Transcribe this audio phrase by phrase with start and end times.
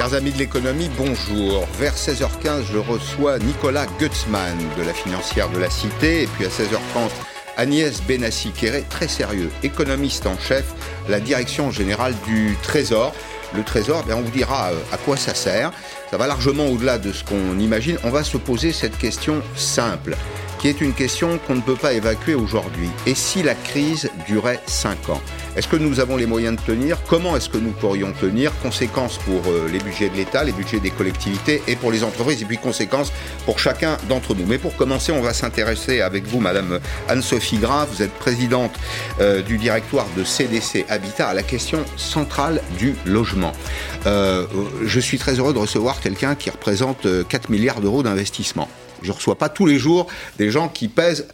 [0.00, 1.68] Chers amis de l'économie, bonjour.
[1.78, 6.22] Vers 16h15, je reçois Nicolas Gutzmann de la financière de la Cité.
[6.22, 7.10] Et puis à 16h30,
[7.58, 10.72] Agnès Benassi-Kéré, très sérieux, économiste en chef,
[11.10, 13.12] la direction générale du Trésor.
[13.54, 15.70] Le Trésor, ben, on vous dira euh, à quoi ça sert.
[16.10, 17.98] Ça va largement au-delà de ce qu'on imagine.
[18.02, 20.16] On va se poser cette question simple
[20.60, 22.90] qui est une question qu'on ne peut pas évacuer aujourd'hui.
[23.06, 25.20] Et si la crise durait 5 ans?
[25.56, 26.98] Est-ce que nous avons les moyens de tenir?
[27.08, 28.52] Comment est-ce que nous pourrions tenir?
[28.62, 32.42] Conséquences pour euh, les budgets de l'État, les budgets des collectivités et pour les entreprises,
[32.42, 33.10] et puis conséquences
[33.46, 34.44] pour chacun d'entre nous.
[34.44, 37.86] Mais pour commencer, on va s'intéresser avec vous, Madame Anne-Sophie Gras.
[37.86, 38.72] Vous êtes présidente
[39.20, 43.52] euh, du directoire de CDC Habitat à la question centrale du logement.
[44.06, 44.46] Euh,
[44.84, 48.68] je suis très heureux de recevoir quelqu'un qui représente 4 milliards d'euros d'investissement.
[49.02, 50.06] Je ne reçois pas tous les jours
[50.38, 51.26] des gens qui pèsent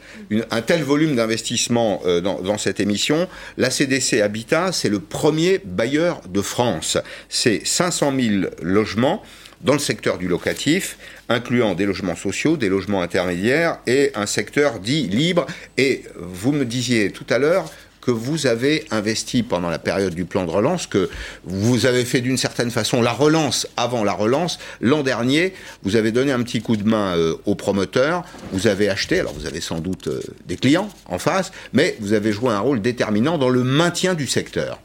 [0.50, 3.28] un tel volume d'investissement euh, dans, cette émission.
[3.56, 6.98] La CDC Habitat, c'est le premier bailleur de France.
[7.28, 9.22] C'est 500 000 logements
[9.62, 14.80] dans le secteur du locatif, incluant des logements sociaux, des logements intermédiaires et un secteur
[14.80, 15.46] dit libre.
[15.76, 17.70] Et vous me disiez tout à l'heure,
[18.06, 21.10] que vous avez investi pendant la période du plan de relance, que
[21.42, 24.60] vous avez fait d'une certaine façon la relance avant la relance.
[24.80, 28.88] L'an dernier, vous avez donné un petit coup de main euh, aux promoteurs, vous avez
[28.88, 32.52] acheté, alors vous avez sans doute euh, des clients en face, mais vous avez joué
[32.52, 34.78] un rôle déterminant dans le maintien du secteur.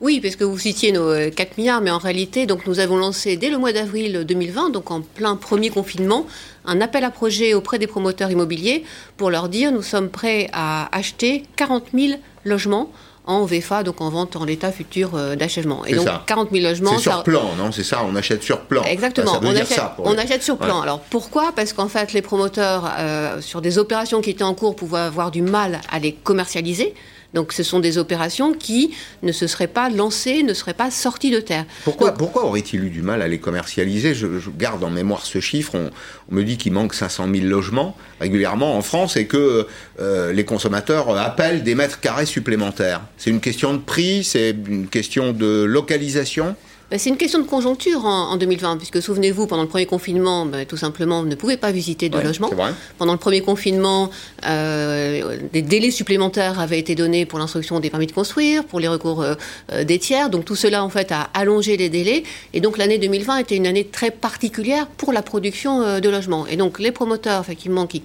[0.00, 3.36] Oui, puisque vous citiez nos 4 euh, milliards, mais en réalité, donc nous avons lancé
[3.36, 6.26] dès le mois d'avril 2020, donc en plein premier confinement,
[6.66, 8.84] un appel à projet auprès des promoteurs immobiliers
[9.16, 12.90] pour leur dire nous sommes prêts à acheter 40 000 logements
[13.26, 15.84] en VFA, donc en vente en l'état futur euh, d'achèvement.
[15.84, 16.92] Et donc 40 000 logements.
[16.92, 17.72] C'est sur plan, non?
[17.72, 18.84] C'est ça, on achète sur plan.
[18.84, 20.80] Exactement, on, achète, on achète, sur plan.
[20.80, 21.52] Alors pourquoi?
[21.54, 25.30] Parce qu'en fait, les promoteurs, euh, sur des opérations qui étaient en cours, pouvaient avoir
[25.32, 26.94] du mal à les commercialiser.
[27.36, 31.30] Donc ce sont des opérations qui ne se seraient pas lancées, ne seraient pas sorties
[31.30, 31.66] de terre.
[31.84, 34.14] Pourquoi, pourquoi aurait-il eu du mal à les commercialiser?
[34.14, 34.26] Je,
[34.56, 35.74] garde en mémoire ce chiffre.
[35.74, 35.90] On,
[36.34, 39.66] me dit qu'il manque 500 000 logements régulièrement en France et que
[40.00, 43.02] euh, les consommateurs appellent des mètres carrés supplémentaires.
[43.18, 46.56] C'est une question de prix, c'est une question de localisation?
[46.90, 50.64] Bah, c'est une question de conjoncture en, 2020, puisque souvenez-vous, pendant le premier confinement, bah,
[50.64, 52.50] tout simplement, on ne pouvait pas visiter de logement.
[52.98, 54.10] Pendant le premier confinement,
[54.46, 58.86] euh, des délais supplémentaires avaient été donnés pour l'instruction des permis de construire, pour les
[58.86, 59.34] recours euh,
[59.72, 60.30] euh, des tiers.
[60.30, 62.22] Donc tout cela, en fait, a allongé les délais.
[62.54, 66.46] Et donc l'année 2020 était une année très particulière pour la production de logements.
[66.46, 68.02] Et donc les promoteurs, effectivement, qui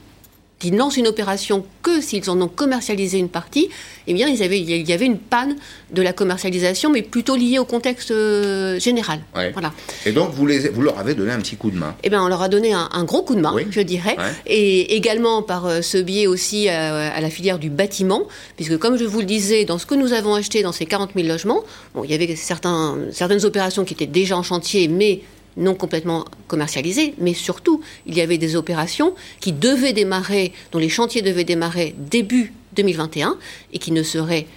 [0.61, 3.69] qui lancent une opération que s'ils en ont commercialisé une partie,
[4.05, 5.55] eh bien, il y avait une panne
[5.91, 9.21] de la commercialisation, mais plutôt liée au contexte euh, général.
[9.33, 9.73] Voilà.
[10.05, 11.95] Et donc, vous, les, vous leur avez donné un petit coup de main.
[12.03, 15.41] Eh bien, on leur a donné un, gros coup de main, je dirais, et également
[15.41, 19.25] par euh, ce biais aussi à, la filière du bâtiment, puisque comme je vous le
[19.25, 21.63] disais, dans ce que nous avons acheté dans ces 40 000 logements,
[21.95, 25.21] bon, il y avait certains, certaines opérations qui étaient déjà en chantier, mais
[25.57, 30.89] non complètement commercialisées, mais surtout, il y avait des opérations qui devaient démarrer, dont les
[30.89, 33.37] chantiers devaient démarrer début 2021
[33.73, 34.47] et qui ne seraient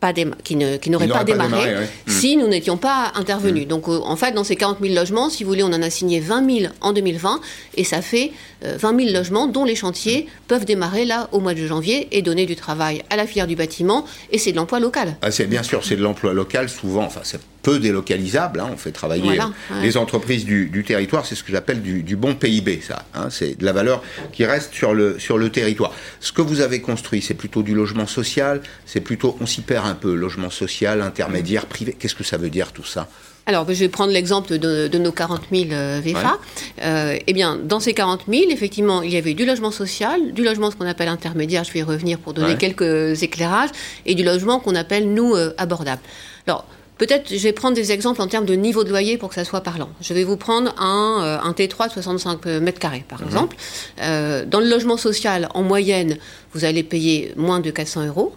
[0.00, 3.66] pas qui n'auraient pas, démarré, si nous n'étions pas intervenus.
[3.66, 3.68] Mm.
[3.68, 5.90] Donc, euh, en fait, dans ces 40 000 logements, si vous voulez, on en a
[5.90, 7.40] signé 20 000 en 2020
[7.74, 8.32] et ça fait
[8.62, 12.22] 20 euh, 000 logements dont les chantiers peuvent démarrer là au mois de janvier et
[12.22, 15.16] donner du travail à la filière du bâtiment et c'est de l'emploi local.
[15.20, 17.04] Ah, c'est bien sûr, c'est de l'emploi local souvent.
[17.04, 18.60] Enfin, c'est peu délocalisable.
[18.60, 19.38] Hein, on fait travailler
[19.82, 21.26] les entreprises du, territoire.
[21.26, 23.04] C'est ce que j'appelle du, bon PIB, ça.
[23.14, 25.92] Hein, c'est de la valeur qui reste sur le, sur le territoire.
[26.20, 28.60] Ce que vous avez construit, c'est plutôt du logement social.
[28.86, 31.94] C'est plutôt, on s'y perd un peu, logement social, intermédiaire, privé.
[31.98, 33.08] Qu'est-ce que ça veut dire tout ça?
[33.46, 36.38] Alors, je vais prendre l'exemple de, nos 40 000 euh, VFA.
[36.82, 40.44] Euh, eh bien, dans ces 40 000, effectivement, il y avait du logement social, du
[40.44, 43.70] logement ce qu'on appelle intermédiaire, je vais y revenir pour donner quelques éclairages,
[44.06, 46.02] et du logement qu'on appelle, nous, euh, abordable.
[46.46, 46.64] Alors,
[47.00, 49.46] Peut-être, je vais prendre des exemples en termes de niveau de loyer pour que ça
[49.46, 49.88] soit parlant.
[50.02, 53.26] Je vais vous prendre un, euh, un T3 de 65 mètres carrés, par mhm.
[53.26, 53.56] exemple.
[54.02, 56.18] Euh, dans le logement social, en moyenne,
[56.52, 58.34] vous allez payer moins de 400 euros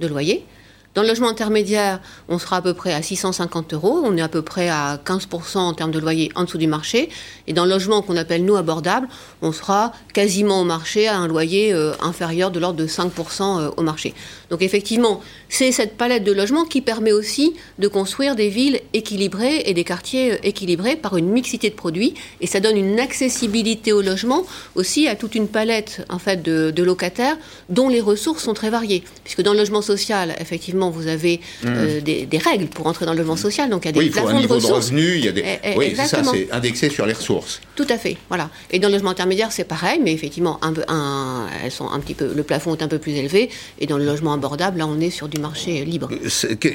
[0.00, 0.46] de loyer.
[0.94, 4.00] Dans le logement intermédiaire, on sera à peu près à 650 euros.
[4.04, 7.10] On est à peu près à 15% en termes de loyer en dessous du marché.
[7.46, 9.06] Et dans le logement qu'on appelle nous abordable,
[9.42, 13.70] on sera quasiment au marché à un loyer euh, inférieur de l'ordre de 5% euh,
[13.76, 14.14] au marché.
[14.50, 15.20] Donc effectivement,
[15.50, 19.84] c'est cette palette de logements qui permet aussi de construire des villes équilibrées et des
[19.84, 22.14] quartiers euh, équilibrés par une mixité de produits.
[22.40, 24.44] Et ça donne une accessibilité au logement
[24.74, 27.36] aussi à toute une palette en fait de, de locataires
[27.68, 29.04] dont les ressources sont très variées.
[29.22, 32.00] Puisque dans le logement social, effectivement, vous avez mmh.
[32.00, 33.68] des, règles pour entrer dans le logement social.
[33.68, 35.28] Donc, il y a des oui, plafonds il faut un niveau de, revenu, il y
[35.28, 35.44] a des.
[35.44, 37.60] Eh, eh, oui, c'est ça, c'est indexé sur les ressources.
[37.74, 38.50] Tout à fait, voilà.
[38.70, 42.14] Et dans le logement intermédiaire, c'est pareil, mais effectivement, un, un, elles sont un petit
[42.14, 43.50] peu, le plafond est un peu plus élevé.
[43.78, 46.10] Et dans le logement abordable, là, on est sur du marché libre.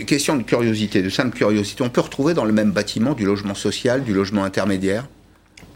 [0.06, 1.84] Question de curiosité, de simple curiosité.
[1.84, 5.08] On peut retrouver dans le même bâtiment du logement social, du logement intermédiaire?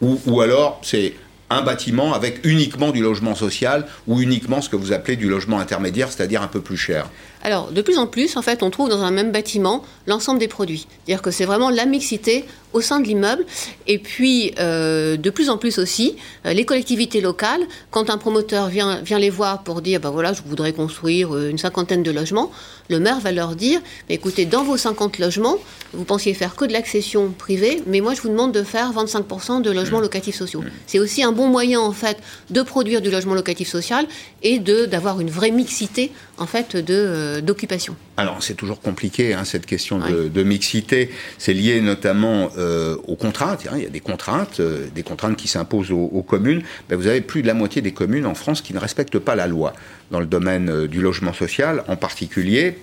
[0.01, 1.13] Ou, ou alors, c'est
[1.49, 5.59] un bâtiment avec uniquement du logement social ou uniquement ce que vous appelez du logement
[5.59, 7.09] intermédiaire, c'est-à-dire un peu plus cher?
[7.47, 10.49] Alors, de plus en plus, en fait, on trouve dans un même bâtiment l'ensemble des
[10.49, 10.85] produits.
[11.05, 13.45] C'est-à-dire que c'est vraiment la mixité au sein de l'immeuble.
[13.87, 18.67] Et puis, euh, de plus en plus aussi, euh, les collectivités locales, quand un promoteur
[18.67, 22.11] vient, vient les voir pour dire, ben voilà, je voudrais construire euh, une cinquantaine de
[22.11, 22.51] logements,
[22.89, 23.79] le maire va leur dire,
[24.09, 25.57] écoutez, dans vos 50 logements,
[25.93, 29.61] vous pensiez faire que de l'accession privée, mais moi, je vous demande de faire 25%
[29.61, 30.01] de logements mmh.
[30.01, 30.61] locatifs sociaux.
[30.61, 30.69] Mmh.
[30.85, 32.17] C'est aussi un bon moyen, en fait,
[32.49, 34.05] de produire du logement locatif social
[34.43, 37.95] et d'avoir une vraie mixité, en fait, d'occupation.
[38.17, 41.11] Alors, c'est toujours compliqué, hein, cette question de, mixité.
[41.37, 43.67] C'est lié notamment euh, aux contraintes.
[43.69, 43.75] Hein.
[43.77, 46.63] Il y a des contraintes, euh, des contraintes qui s'imposent aux, communes.
[46.89, 49.35] Ben, vous avez plus de la moitié des communes en France qui ne respectent pas
[49.35, 49.73] la loi
[50.11, 52.76] dans le domaine euh, du logement social, en particulier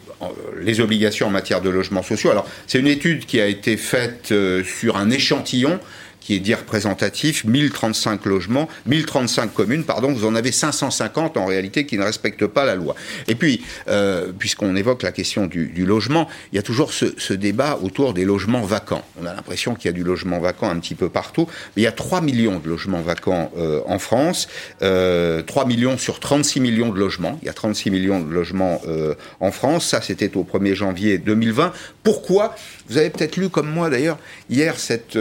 [0.61, 2.31] les obligations en matière de logements sociaux.
[2.31, 4.33] Alors, c'est une étude qui a été faite
[4.65, 5.81] sur un échantillon
[6.25, 11.85] qui est dit représentatif, 1035 logements, 1035 communes, pardon, vous en avez 550 en réalité
[11.85, 12.95] qui ne respectent pas la loi.
[13.29, 17.79] Et puis, euh, puisqu'on évoque la question du, logement, il y a toujours ce, débat
[17.83, 19.05] autour des logements vacants.
[19.21, 21.85] On a l'impression qu'il y a du logement vacant un petit peu partout, mais il
[21.85, 24.49] y a 3 millions de logements vacants euh, en France,
[24.81, 27.39] euh, 3 millions sur 36 millions de logements.
[27.43, 31.19] Il y a 36 millions de logements euh, en France, ça c'était au 1er janvier
[31.19, 31.73] 2020.
[32.03, 32.55] Pourquoi
[32.89, 34.19] Vous avez peut-être lu comme moi d'ailleurs
[34.51, 35.17] hier cette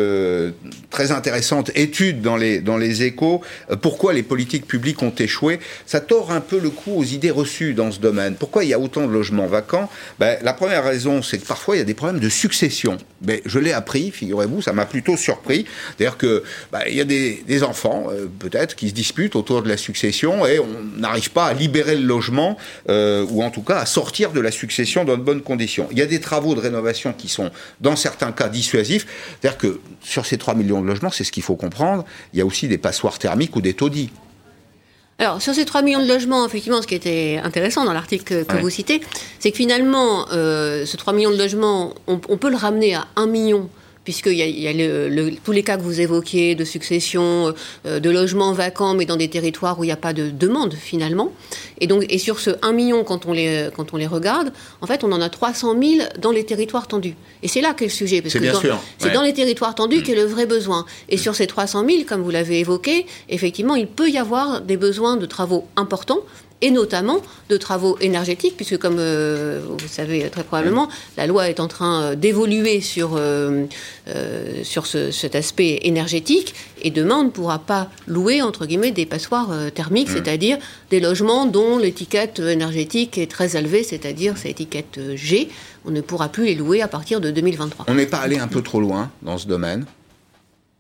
[0.89, 5.59] très intéressante étude dans les, dans les échos, euh, pourquoi les politiques publiques ont échoué.
[5.85, 8.35] Ça tord un peu le coup aux idées reçues dans ce domaine.
[8.35, 9.89] Pourquoi il y a autant de logements vacants?
[10.19, 12.97] Ben, La première raison, c'est que parfois il y a des problèmes de succession.
[13.23, 15.65] Ben, je l'ai appris, figurez-vous, ça m'a plutôt surpris.
[15.97, 19.63] C'est-à-dire que ben, il y a des, des enfants, euh, peut-être, qui se disputent autour
[19.63, 20.67] de la succession et on
[20.97, 22.57] n'arrive pas à libérer le logement,
[22.89, 25.87] euh, ou en tout cas à sortir de la succession dans de bonnes conditions.
[25.91, 29.05] Il y a des travaux de rénovation qui sont, dans certains cas, dissuasifs.
[29.39, 32.41] C'est-à-dire que sur ces 3 millions de logements, c'est ce qu'il faut comprendre, il y
[32.41, 34.11] a aussi des passoires thermiques ou des taudis.
[35.19, 38.57] Alors, sur ces 3 millions de logements, effectivement, ce qui était intéressant dans l'article que
[38.57, 39.01] vous citez,
[39.39, 43.07] c'est que finalement, euh, ce 3 millions de logements, on, on, peut le ramener à
[43.15, 43.69] 1 million
[44.03, 47.53] puisqu'il y a, tous les cas que vous évoquiez de succession,
[47.85, 50.73] euh, de logements vacants, mais dans des territoires où il n'y a pas de demande
[50.73, 51.31] finalement.
[51.79, 54.51] Et donc, et sur ce 1 million, quand on les, quand on les regarde,
[54.81, 57.15] en fait, on en a 300 000 dans les territoires tendus.
[57.41, 58.39] Et c'est là qu'est le sujet, parce que
[58.97, 60.03] c'est dans les territoires tendus mm.
[60.03, 60.85] qu'est le vrai besoin.
[61.09, 64.77] Et sur ces 300 000, comme vous l'avez évoqué, effectivement, il peut y avoir des
[64.77, 66.23] besoins de travaux importants
[66.63, 70.87] et notamment de travaux énergétiques, puisque comme euh, vous savez très probablement,
[71.17, 73.65] la loi est en train euh, d'évoluer sur, euh,
[74.63, 79.49] sur cet aspect énergétique, et demain on ne pourra pas louer, entre guillemets, des passoires
[79.75, 80.13] thermiques, mmh.
[80.13, 80.57] c'est-à-dire
[80.89, 85.49] des logements dont l'étiquette énergétique est très élevée, c'est-à-dire cette étiquette G.
[85.85, 87.87] On ne pourra plus les louer à partir de 2023.
[87.89, 89.85] On n'est pas allé un peu trop loin dans ce domaine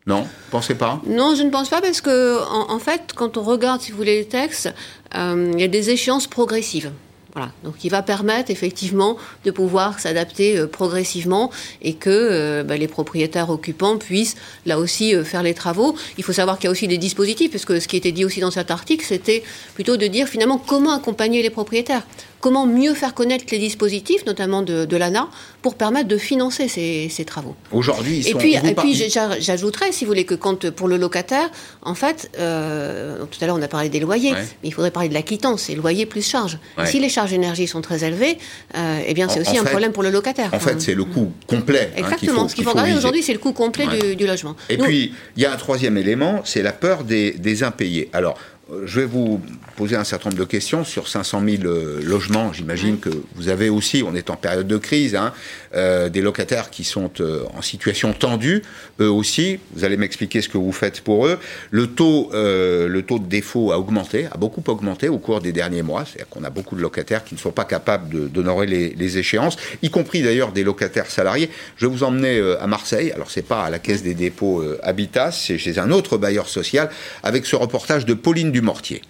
[0.05, 3.81] non, pensez pas Non, je ne pense pas parce que, en, fait, quand on regarde,
[3.81, 4.73] si vous voulez, les textes,
[5.15, 6.91] euh, il y a des échéances progressives.
[7.33, 7.51] Voilà.
[7.63, 11.51] Donc, il va permettre effectivement de pouvoir s'adapter euh, progressivement
[11.81, 14.35] et que euh, bah, les propriétaires occupants puissent
[14.65, 15.95] là aussi faire les travaux.
[16.17, 18.41] Il faut savoir qu'il y a aussi des dispositifs, puisque ce qui était dit aussi
[18.41, 19.41] dans cet article, c'était
[19.73, 22.03] plutôt de dire finalement comment accompagner les propriétaires
[22.43, 25.29] comment mieux faire connaître les dispositifs, notamment de, l'ANA,
[25.61, 27.55] pour permettre de financer ces, travaux.
[27.71, 28.95] Aujourd'hui, ils et Puis, et puis,
[29.39, 31.49] j'ajouterais, si vous voulez, que quand pour le locataire,
[31.83, 35.07] en fait, euh, tout à l'heure on a parlé des loyers, mais il faudrait parler
[35.07, 36.59] de la quittance, c'est loyer plus charges.
[36.83, 38.37] Si les charges énergie sont très élevées,
[38.75, 40.49] euh, eh bien c'est aussi un problème pour le locataire.
[40.53, 41.91] En fait, c'est le coût complet.
[41.93, 42.49] Hein, Exactement.
[42.49, 44.57] Ce qu'il faut, regarder aujourd'hui, c'est le coût complet du, logement.
[44.67, 48.09] Et puis, il y a un troisième élément, c'est la peur des, des impayés.
[48.11, 48.37] Alors,
[48.85, 49.41] je vais vous
[49.75, 52.53] poser un certain nombre de questions sur 500 000 euh, logements.
[52.53, 55.33] J'imagine que vous avez aussi, on est en période de crise, hein,
[55.75, 58.61] euh, des locataires qui sont euh, en situation tendue,
[59.01, 59.59] eux aussi.
[59.75, 61.39] Vous allez m'expliquer ce que vous faites pour eux.
[61.71, 65.81] Le taux, le taux de défaut a augmenté, a beaucoup augmenté au cours des derniers
[65.81, 66.05] mois.
[66.05, 69.57] C'est-à-dire qu'on a beaucoup de locataires qui ne sont pas capables d'honorer les, les, échéances,
[69.81, 71.49] y compris d'ailleurs des locataires salariés.
[71.75, 73.11] Je vais vous emmener à Marseille.
[73.11, 76.89] Alors c'est pas à la Caisse des dépôts Habitat, c'est chez un autre bailleur social,
[77.23, 79.01] avec ce reportage de Pauline du Mortier.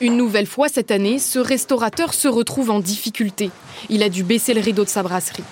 [0.00, 3.50] Une nouvelle fois cette année, ce restaurateur se retrouve en difficulté.
[3.88, 5.44] Il a dû baisser le rideau de sa brasserie.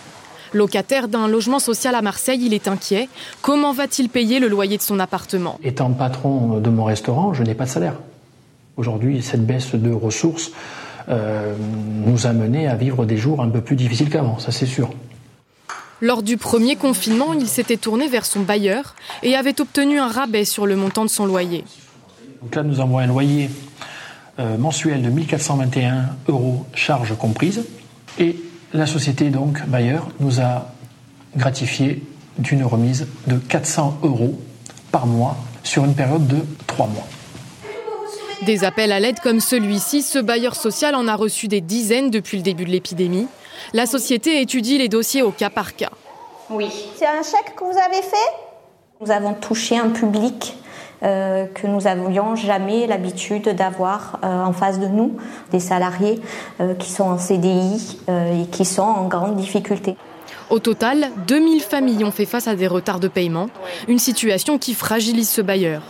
[0.52, 3.09] Locataire d'un logement social à Marseille, il est inquiet.
[3.40, 5.59] Comment va-t-il payer le loyer de son appartement?
[5.64, 7.94] Étant patron de mon restaurant, je n'ai pas de salaire.
[8.76, 10.52] Aujourd'hui, cette baisse de ressources
[11.09, 14.90] nous amener à vivre des jours un peu plus difficiles qu'avant, ça c'est sûr.
[16.00, 20.44] Lors du premier confinement, il s'était tourné vers son bailleur et avait obtenu un rabais
[20.44, 21.64] sur le montant de son loyer.
[22.42, 23.50] Donc là, nous avons un loyer
[24.38, 27.64] euh, mensuel de 1421 euros, charges comprises.
[28.18, 28.37] Et
[28.72, 30.72] la société, donc, bailleur, nous a
[31.37, 32.02] gratifié
[32.38, 34.38] d'une remise de 400 euros
[34.90, 37.06] par mois sur une période de trois mois.
[38.44, 42.38] Des appels à l'aide comme celui-ci, ce bailleur social en a reçu des dizaines depuis
[42.38, 43.28] le début de l'épidémie.
[43.72, 45.90] La société étudie les dossiers au cas par cas.
[46.50, 46.68] Oui.
[46.96, 48.16] C'est un chèque que vous avez fait?
[49.00, 50.54] Nous avons touché un public
[51.04, 55.16] euh, que nous n'avions jamais l'habitude d'avoir euh, en face de nous,
[55.50, 56.21] des salariés
[56.61, 59.97] euh, qui sont en CDI et qui sont en grande difficulté.
[60.50, 63.49] Au total, 2000 familles ont fait face à des retards de paiement,
[63.88, 65.82] une situation qui fragilise ce bailleur.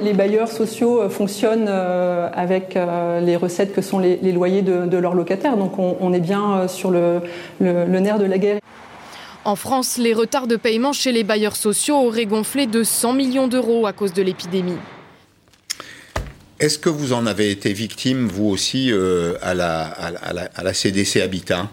[0.00, 2.78] Les bailleurs sociaux fonctionnent avec
[3.20, 7.20] les recettes que sont les, loyers de, leurs locataires, donc on, est bien sur le
[7.60, 8.60] nerf de la guerre.
[9.44, 13.48] En France, les retards de paiement chez les bailleurs sociaux auraient gonflé de 100 millions
[13.48, 14.76] d'euros à cause de l'épidémie.
[16.60, 21.20] Est-ce que vous en avez été victime, vous aussi, euh, à, la, à, la, CDC
[21.20, 21.70] Habitat?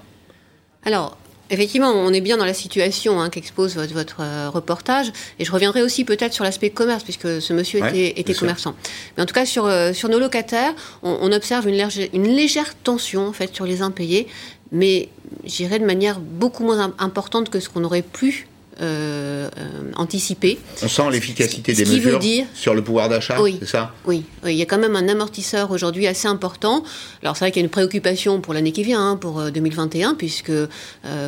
[0.85, 1.17] Alors,
[1.51, 5.11] Effectivement, on est bien dans la situation hein, qu'expose votre, euh, reportage.
[5.37, 8.75] Et je reviendrai aussi peut-être sur l'aspect commerce, puisque ce monsieur était, commerçant.
[9.15, 12.73] Mais en tout cas, sur, euh, sur nos locataires, on, observe une légère, une légère
[12.75, 14.27] tension en fait, sur les impayés
[14.75, 15.09] mais
[15.45, 18.47] j'irais de manière beaucoup moins importante que ce qu'on aurait pu
[18.81, 20.59] euh, euh, anticiper.
[20.83, 22.19] On sent l'efficacité des mesures
[22.53, 23.93] sur le pouvoir d'achat, oui, c'est ça?
[24.05, 26.83] Oui, il y a quand même un amortisseur aujourd'hui assez important.
[27.23, 30.11] Alors c'est vrai qu'il y a une préoccupation pour l'année qui vient, hein, pour 2021,
[30.11, 30.51] euh, puisque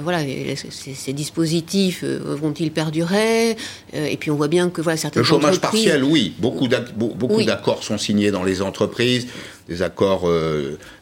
[0.03, 3.55] voilà, ces, dispositifs vont-ils perdurer?
[3.93, 7.97] Et puis on voit bien que voilà certaines Le chômage partiel, oui, beaucoup d'accords sont
[7.97, 9.27] signés dans les entreprises,
[9.69, 10.29] des accords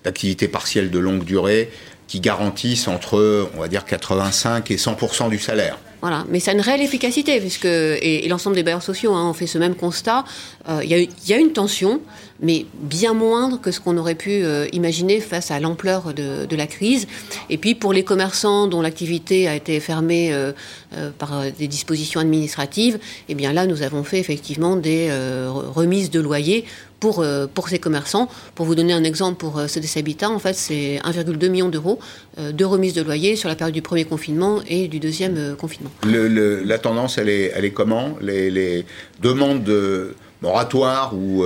[0.04, 1.72] d'activité partielle de longue durée
[2.08, 5.78] qui garantissent entre, on va dire, 85 et 100 du salaire.
[6.02, 9.34] Voilà, mais ça a une réelle efficacité, puisque, et, l'ensemble des bailleurs sociaux hein, ont
[9.34, 10.24] fait ce même constat.
[10.70, 12.00] Euh, il y, a une tension,
[12.40, 16.68] mais bien moindre que ce qu'on aurait pu euh, imaginer face à l'ampleur de, la
[16.68, 17.08] crise.
[17.50, 20.52] Et puis pour les commerçants dont l'activité a été fermée euh,
[21.18, 25.10] par des dispositions administratives, eh bien là, nous avons fait effectivement des
[25.50, 26.66] remises de loyers
[27.00, 28.30] pour, euh, pour ces commerçants.
[28.56, 32.00] Pour vous donner un exemple pour euh, CDC Habitat, en fait, c'est 1,2 million d'euros
[32.40, 35.92] euh, de remise de loyer sur la période du premier confinement et du deuxième confinement.
[36.04, 38.18] la tendance, elle est, elle est comment?
[38.22, 38.86] Les, les,
[39.22, 41.44] demandes de moratoire ou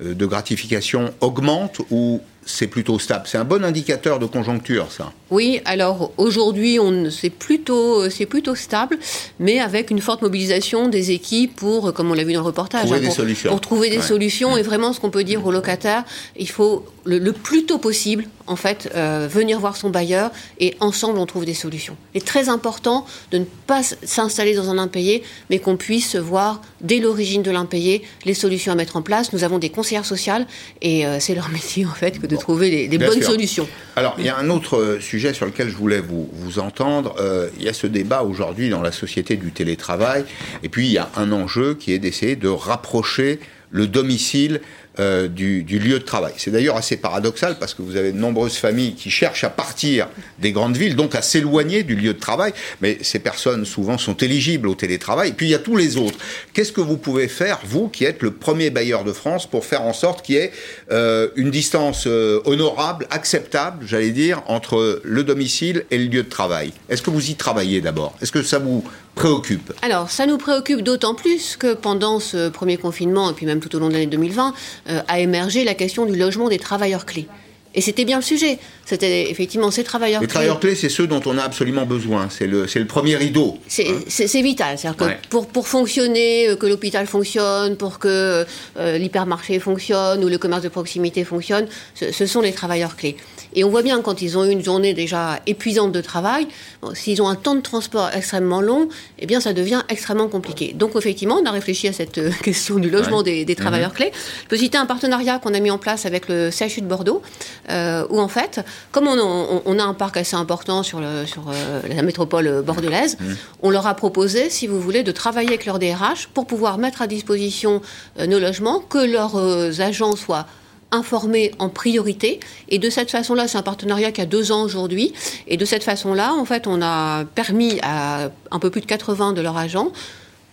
[0.00, 3.24] de gratification augmentent ou c'est plutôt stable.
[3.26, 5.12] C'est un bon indicateur de conjoncture, ça.
[5.30, 6.78] Oui, alors aujourd'hui,
[7.10, 8.98] c'est plutôt, c'est plutôt stable,
[9.38, 12.82] mais avec une forte mobilisation des équipes pour, comme on l'a vu dans le reportage,
[12.82, 13.50] trouver hein, pour, des solutions.
[13.50, 14.56] pour, trouver des solutions.
[14.56, 16.04] Et vraiment, ce qu'on peut dire aux locataires,
[16.36, 20.30] il faut le, plus tôt possible, en fait, euh, venir voir son bailleur
[20.60, 21.96] et ensemble, on trouve des solutions.
[22.14, 26.60] Il est très important de ne pas s'installer dans un impayé, mais qu'on puisse voir
[26.82, 29.32] dès l'origine de l'impayé les solutions à mettre en place.
[29.32, 30.46] Nous avons des conseillères sociales
[30.82, 33.66] et euh, c'est leur métier, en fait, que de trouver des, bonnes solutions.
[33.96, 37.16] Alors, il y a un autre euh, sujet sur lequel je voulais vous, vous entendre.
[37.58, 40.24] il y a ce débat aujourd'hui dans la société du télétravail,
[40.62, 43.40] et puis il y a un enjeu qui est d'essayer de rapprocher
[43.72, 44.60] le domicile
[44.98, 46.34] euh, du, lieu de travail.
[46.36, 50.06] C'est d'ailleurs assez paradoxal parce que vous avez de nombreuses familles qui cherchent à partir
[50.38, 54.16] des grandes villes, donc à s'éloigner du lieu de travail, mais ces personnes souvent sont
[54.18, 55.30] éligibles au télétravail.
[55.30, 56.18] Et puis il y a tous les autres.
[56.52, 59.82] Qu'est-ce que vous pouvez faire, vous qui êtes le premier bailleur de France, pour faire
[59.82, 60.52] en sorte qu'il y ait
[60.90, 66.28] euh, une distance euh, honorable, acceptable, j'allais dire, entre le domicile et le lieu de
[66.28, 66.72] travail?
[66.90, 68.14] Est-ce que vous y travaillez d'abord?
[68.20, 68.84] Est-ce que ça vous
[69.14, 69.72] préoccupe?
[69.82, 73.74] Alors, ça nous préoccupe d'autant plus que pendant ce premier confinement, et puis même tout
[73.76, 77.28] au long de l'année 2020, euh, a émergé la question du logement des travailleurs clés.
[77.74, 78.58] Et c'était bien le sujet.
[78.84, 80.26] C'était effectivement ces travailleurs clés.
[80.26, 82.28] Les travailleurs clés, c'est ceux dont on a absolument besoin.
[82.30, 83.58] C'est le, le premier rideau.
[83.66, 84.42] C'est hein.
[84.42, 84.78] vital.
[84.78, 88.44] C'est-à-dire que pour, pour fonctionner, euh, que l'hôpital fonctionne, pour que
[88.76, 93.16] euh, l'hypermarché fonctionne ou le commerce de proximité fonctionne, ce, sont les travailleurs clés.
[93.54, 96.46] Et on voit bien quand ils ont eu une journée déjà épuisante de travail,
[96.94, 100.72] s'ils ont un temps de transport extrêmement long, eh bien ça devient extrêmement compliqué.
[100.74, 103.96] Donc effectivement, on a réfléchi à cette euh, question du logement des, travailleurs mhm.
[103.96, 104.12] clés.
[104.44, 107.22] Je peux citer un partenariat qu'on a mis en place avec le CHU de Bordeaux,
[107.70, 111.82] euh, où en fait, comme on, a un parc assez important sur, le, sur euh,
[111.88, 113.36] la métropole bordelaise, mhm.
[113.62, 117.02] on leur a proposé, si vous voulez, de travailler avec leur DRH pour pouvoir mettre
[117.02, 117.82] à disposition
[118.18, 120.46] nos logements, que leurs agents soient
[120.92, 122.40] informés en priorité.
[122.68, 125.12] Et de cette façon-là, c'est un partenariat qui a deux ans aujourd'hui.
[125.48, 129.32] Et de cette façon-là, en fait, on a permis à un peu plus de 80
[129.32, 129.92] de leurs agents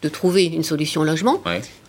[0.01, 1.41] de trouver une solution logement,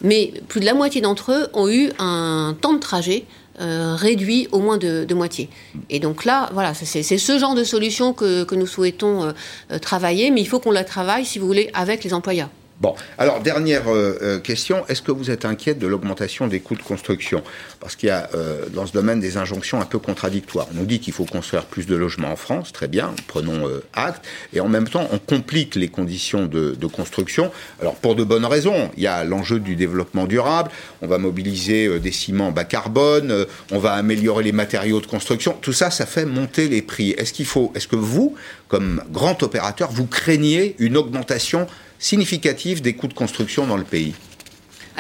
[0.03, 3.25] mais plus de la moitié d'entre eux ont eu un temps de trajet
[3.61, 5.49] euh, réduit au moins de, moitié.
[5.91, 9.33] Et donc là, voilà, c'est ce genre de solution que, nous souhaitons
[9.71, 12.49] euh, travailler, mais il faut qu'on la travaille, si vous voulez, avec les employeurs.
[12.81, 16.77] Bon, alors dernière euh, euh, question, est-ce que vous êtes inquiète de l'augmentation des coûts
[16.77, 17.43] de construction?
[17.79, 20.67] Parce qu'il y a euh, dans ce domaine des injonctions un peu contradictoires.
[20.73, 24.25] On nous dit qu'il faut construire plus de logements en France, très bien, prenons acte,
[24.55, 27.53] et en même temps on complique les conditions de, de, construction.
[27.83, 30.71] Alors pour de bonnes raisons, il y a l'enjeu du développement durable,
[31.03, 35.75] on va mobiliser des ciments bas carbone, on va améliorer les matériaux de construction, tout
[35.75, 37.11] ça, ça fait monter les prix.
[37.11, 38.37] Est-ce qu'il faut, est-ce que vous,
[38.69, 41.67] comme grand opérateur, vous craignez une augmentation
[42.01, 44.15] significative des coûts de construction dans le pays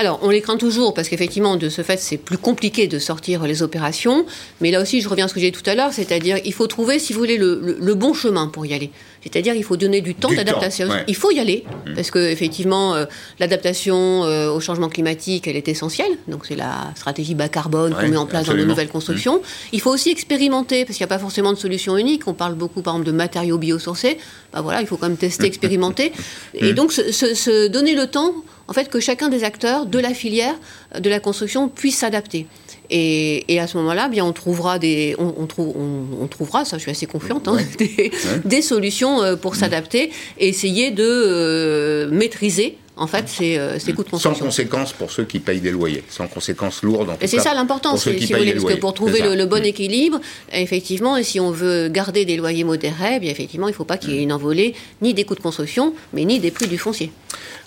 [0.00, 3.42] alors, on les craint toujours parce qu'effectivement, de ce fait, c'est plus compliqué de sortir
[3.42, 4.24] les opérations.
[4.62, 6.54] Mais là aussi, je reviens à ce que j'ai dit tout à l'heure, c'est-à-dire il
[6.54, 8.92] faut trouver, si vous voulez, le, bon chemin pour y aller.
[9.22, 10.88] C'est-à-dire il faut donner du temps d'adaptation.
[11.06, 11.94] Il faut y aller mmh.
[11.96, 13.04] parce que effectivement, euh,
[13.40, 16.12] l'adaptation euh, au changement climatique, elle est essentielle.
[16.28, 19.36] Donc c'est la stratégie bas carbone qu'on met en place dans de nouvelles constructions.
[19.36, 19.72] Mmh.
[19.72, 22.26] Il faut aussi expérimenter parce qu'il n'y a pas forcément de solution unique.
[22.26, 24.16] On parle beaucoup, par exemple, de matériaux biosourcés.
[24.54, 26.12] Bah voilà, il faut quand même tester, expérimenter.
[26.54, 26.74] Et mmh.
[26.74, 28.32] donc se donner le temps
[28.70, 30.54] en fait, que chacun des acteurs de la filière
[30.96, 32.46] de la construction puisse s'adapter.
[32.88, 37.06] Et, à ce moment-là, bien, on trouvera des, on, on, trouvera, ça, je suis assez
[37.06, 37.58] confiante, hein,
[38.44, 44.04] des, solutions euh, pour s'adapter et essayer de euh, maîtriser en fait, ces, euh, coûts
[44.04, 44.34] de construction.
[44.34, 47.16] Sans conséquence pour ceux qui payent des loyers, sans conséquences lourdes.
[47.22, 49.64] et c'est ça l'important, si vous voulez, parce que pour trouver le, bon mm.
[49.64, 50.20] équilibre,
[50.52, 53.96] effectivement, et si on veut garder des loyers modérés, bien effectivement, il ne faut pas
[53.96, 56.76] qu'il y ait une envolée ni des coûts de construction, mais ni des prix du
[56.76, 57.10] foncier.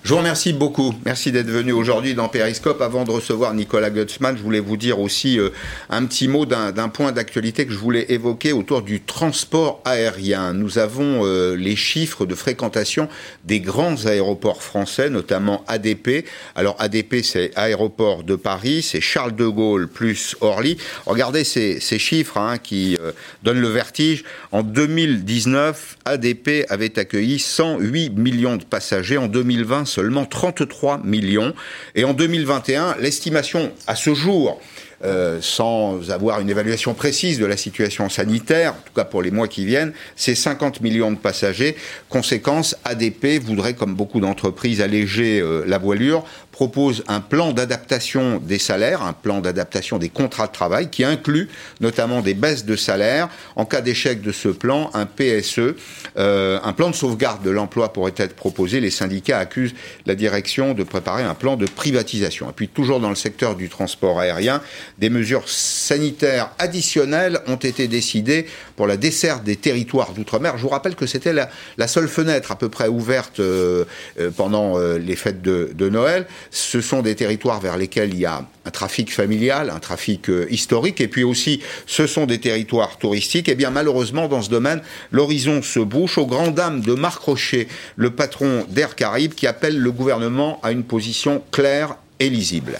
[0.04, 0.94] Je vous remercie beaucoup.
[1.06, 2.82] Merci d'être venu aujourd'hui dans Periscope.
[2.82, 5.50] Avant de recevoir Nicolas Gutzmann, je voulais vous dire aussi euh,
[5.90, 10.52] un petit mot d'un point d'actualité que je voulais évoquer autour du transport aérien.
[10.52, 13.08] Nous avons euh, les chiffres de fréquentation
[13.46, 15.23] des grands aéroports français, notamment
[15.68, 16.26] ADP.
[16.56, 20.78] Alors ADP, c'est Aéroport de Paris, c'est Charles de Gaulle plus Orly.
[21.06, 23.12] Regardez ces, chiffres hein, qui euh,
[23.44, 24.24] donnent le vertige.
[24.52, 29.18] En 2019, ADP avait accueilli 108 millions de passagers.
[29.18, 31.54] En 2020, seulement 33 millions.
[31.96, 34.60] Et en 2021, l'estimation à ce jour,
[35.04, 39.32] euh, sans avoir une évaluation précise de la situation sanitaire, en tout cas pour les
[39.32, 41.76] mois qui viennent, c'est 50 millions de passagers.
[42.10, 46.26] Conséquence, ADP voudrait, comme beaucoup d'entreprises, alléger euh, la voilure
[46.64, 51.50] propose un plan d'adaptation des salaires, un plan d'adaptation des contrats de travail qui inclut
[51.82, 53.28] notamment des baisses de salaire.
[53.58, 55.76] En cas d'échec de ce plan, un PSE,
[56.16, 58.80] euh, un plan de sauvegarde de l'emploi pourrait être proposé.
[58.80, 62.50] Les syndicats accusent la direction de préparer un plan de privatisation.
[62.50, 64.62] Et puis toujours dans le secteur du transport aérien,
[65.00, 68.46] des mesures sanitaires additionnelles ont été décidées
[68.78, 70.58] pour la desserte des territoires d'outre-mer.
[70.58, 73.84] Je vous rappelle que c'était la, seule fenêtre à peu près ouverte euh,
[74.18, 78.26] euh, pendant les fêtes de, de Noël ce sont des territoires vers lesquels il y
[78.28, 83.00] a un trafic familial, un trafic euh, historique, et puis aussi ce sont des territoires
[83.00, 83.50] touristiques.
[83.50, 87.24] Et eh bien malheureusement, dans ce domaine, l'horizon se bouche aux grandes dames de Marc
[87.24, 92.78] Rocher, le patron d'Air Caraïbes, qui appelle le gouvernement à une position claire et lisible.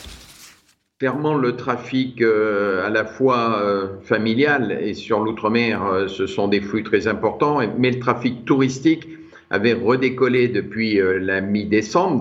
[1.00, 6.62] Clairement, le trafic euh, à la fois euh, familial et sur l'outre-mer, ce sont des
[6.62, 9.08] flux très importants, mais le trafic touristique
[9.50, 12.20] avait redécollé depuis la mi-décembre,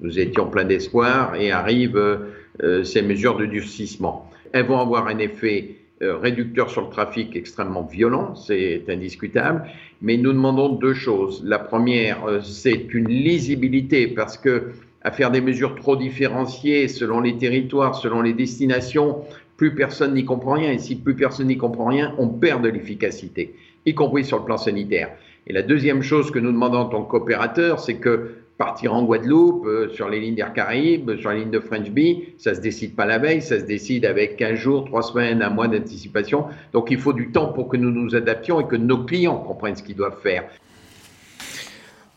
[0.00, 2.20] nous étions plein d'espoir et arrivent
[2.62, 4.30] euh, ces mesures de durcissement.
[4.52, 9.66] Elles vont avoir un effet euh, réducteur sur le trafic extrêmement violent, c'est indiscutable,
[10.00, 11.42] mais nous demandons deux choses.
[11.44, 17.20] La première, euh, c'est une lisibilité parce que à faire des mesures trop différenciées selon
[17.20, 19.18] les territoires, selon les destinations,
[19.56, 20.72] plus personne n'y comprend rien.
[20.72, 24.44] Et si plus personne n'y comprend rien, on perd de l'efficacité, y compris sur le
[24.44, 25.10] plan sanitaire.
[25.46, 29.64] Et la deuxième chose que nous demandons en tant qu'opérateur, c'est que partir en Guadeloupe,
[29.64, 32.94] euh, sur les lignes d'Air Caraïbes, sur la ligne de French Bee, ça se décide
[32.94, 36.44] pas la veille, ça se décide avec 15 jours, 3 semaines, un mois d'anticipation.
[36.74, 39.76] Donc il faut du temps pour que nous nous adaptions et que nos clients comprennent
[39.76, 40.44] ce qu'ils doivent faire.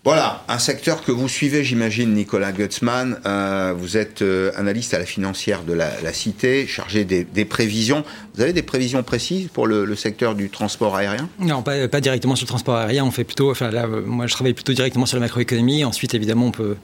[0.06, 3.22] Voilà, un secteur que vous suivez, j'imagine, Nicolas Gutzmann.
[3.26, 8.04] Euh, vous êtes euh, analyste à la financière de la, Cité, chargé des, prévisions.
[8.36, 11.30] Vous avez des prévisions précises pour le, secteur du transport aérien?
[11.40, 13.06] Non, pas, directement sur le transport aérien.
[13.06, 15.86] On fait plutôt, enfin là, moi, je travaille plutôt directement sur la macroéconomie.
[15.86, 16.76] Ensuite, évidemment, on peut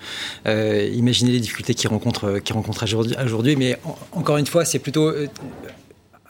[0.48, 2.86] euh, imaginer les difficultés qu'ils rencontrent, qu'ils rencontrent
[3.26, 3.58] aujourd'hui.
[3.58, 3.78] Mais
[4.14, 5.12] encore une fois, c'est plutôt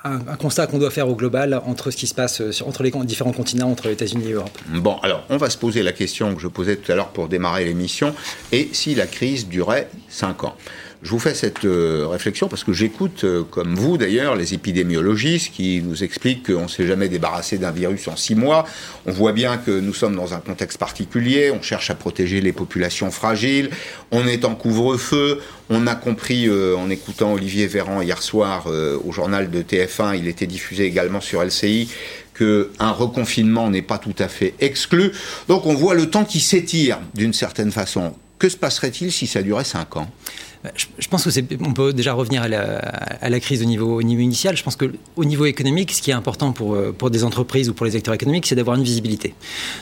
[0.10, 2.92] un, constat qu'on doit faire au global entre ce qui se passe euh, entre les
[3.06, 4.58] différents continents, entre les États-Unis et l'Europe.
[4.68, 7.28] Bon, alors on va se poser la question que je posais tout à l'heure pour
[7.28, 8.14] démarrer l'émission,
[8.52, 10.56] et si la crise durait 5 ans?
[11.02, 15.54] Je vous fais cette euh, réflexion parce que j'écoute, euh, comme vous d'ailleurs, les épidémiologistes
[15.54, 18.66] qui nous expliquent qu'on ne s'est jamais débarrassé d'un virus en six mois.
[19.06, 22.52] On voit bien que nous sommes dans un contexte particulier, on cherche à protéger les
[22.52, 23.70] populations fragiles,
[24.12, 29.12] on est en couvre-feu, on a compris euh, en écoutant Olivier Véran hier soir au
[29.14, 31.90] journal de TF1, il était diffusé également sur LCI,
[32.38, 35.14] qu'un reconfinement n'est pas tout à fait exclu.
[35.48, 38.16] Donc on voit le temps qui s'étire d'une certaine façon.
[38.38, 40.10] Que se passerait-il si ça durait 5 ans?
[40.76, 41.30] Je, pense que
[41.66, 44.58] on peut déjà revenir à la, crise au niveau, au niveau initial.
[44.58, 47.70] Je pense que au niveau économique, ce qui est important pour, euh, pour des entreprises
[47.70, 49.34] ou pour les acteurs économiques, c'est d'avoir une visibilité.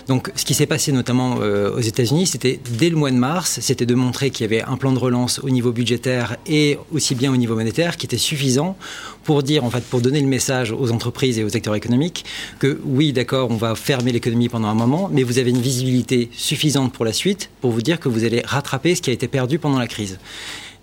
[0.08, 3.60] Donc, ce qui s'est passé notamment euh, aux États-Unis, c'était dès le mois de mars,
[3.62, 7.16] c'était de montrer qu'il y avait un plan de relance au niveau budgétaire et aussi
[7.16, 8.78] bien au niveau monétaire qui était suffisant
[9.24, 12.24] pour dire, en fait, pour donner le message aux entreprises et aux acteurs économiques
[12.60, 16.30] que oui, d'accord, on va fermer l'économie pendant un moment, mais vous avez une visibilité
[16.34, 19.28] suffisante pour la suite pour vous dire que vous allez rattraper ce qui a été
[19.28, 20.20] perdu pendant la crise.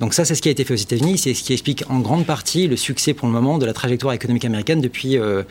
[0.00, 2.00] Donc ça, c'est ce qui a été fait aux États-Unis, c'est ce qui explique en
[2.00, 5.42] grande partie le succès pour le moment de la trajectoire économique américaine depuis, euh,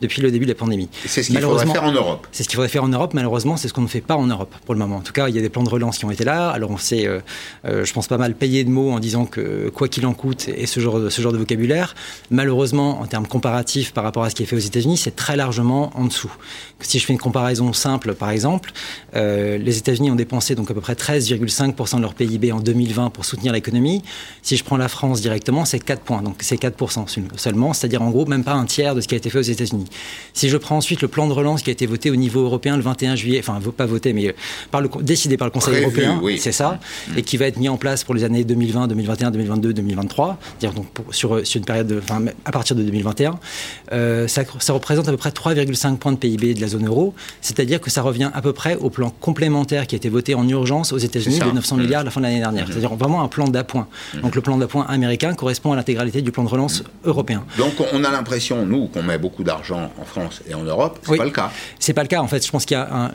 [0.00, 0.88] depuis le début de la pandémie.
[1.06, 2.26] C'est ce qu'il faudrait faire en Europe.
[2.32, 3.12] C'est ce qu'il faudrait faire en Europe.
[3.14, 4.96] Malheureusement, c'est ce qu'on ne fait pas en Europe pour le moment.
[4.96, 6.50] En tout cas, il y a des plans de relance qui ont été là.
[6.50, 7.20] Alors on s'est, euh,
[7.66, 10.48] euh, je pense, pas mal payé de mots en disant que quoi qu'il en coûte
[10.48, 11.94] et ce genre, de, ce genre de vocabulaire.
[12.30, 15.36] Malheureusement, en termes comparatifs par rapport à ce qui est fait aux États-Unis, c'est très
[15.36, 16.32] largement en dessous.
[16.80, 18.72] Si je fais une comparaison simple, par exemple,
[19.14, 23.24] les États-Unis ont dépensé donc à peu près 13,5% de leur PIB en 2020 pour
[23.24, 23.89] soutenir l'économie.
[24.42, 28.10] Si je prends la France directement, c'est 4 points, donc c'est 4% seulement, c'est-à-dire en
[28.10, 29.86] gros même pas un tiers de ce qui a été fait aux États-Unis.
[30.32, 32.76] Si je prends ensuite le plan de relance qui a été voté au niveau européen
[32.76, 34.32] le 21 juillet, enfin pas voté, mais euh,
[34.70, 37.18] par le, décidé par le Conseil européen, c'est ça, mm.
[37.18, 40.72] et qui va être mis en place pour les années 2020, 2021, 2022, 2023, dire
[40.72, 43.38] donc sur, sur, une période de, enfin, à partir de 2021,
[43.92, 47.14] euh, ça, ça, représente à peu près 3,5 points de PIB de la zone euro,
[47.40, 50.48] c'est-à-dire que ça revient à peu près au plan complémentaire qui a été voté en
[50.48, 52.72] urgence aux États-Unis de 900 milliards à la fin de l'année dernière, mm.
[52.72, 53.79] c'est-à-dire vraiment un plan d'appoint.
[54.22, 57.44] Donc le plan d'appoint américain correspond à l'intégralité du plan de relance européen.
[57.58, 60.98] Donc on a l'impression, nous, qu'on met beaucoup d'argent en France et en Europe.
[61.02, 61.50] C'est pas le cas.
[61.78, 62.20] C'est pas le cas.
[62.20, 63.10] En fait, je pense qu'il y a un,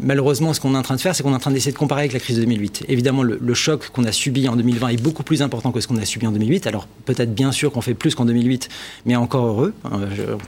[0.00, 1.78] malheureusement ce qu'on est en train de faire, c'est qu'on est en train d'essayer de
[1.78, 2.84] comparer avec la crise de 2008.
[2.88, 5.96] Évidemment, le, choc qu'on a subi en 2020 est beaucoup plus important que ce qu'on
[5.96, 6.66] a subi en 2008.
[6.66, 8.68] Alors peut-être bien sûr qu'on fait plus qu'en 2008,
[9.06, 10.00] mais encore heureux, hein,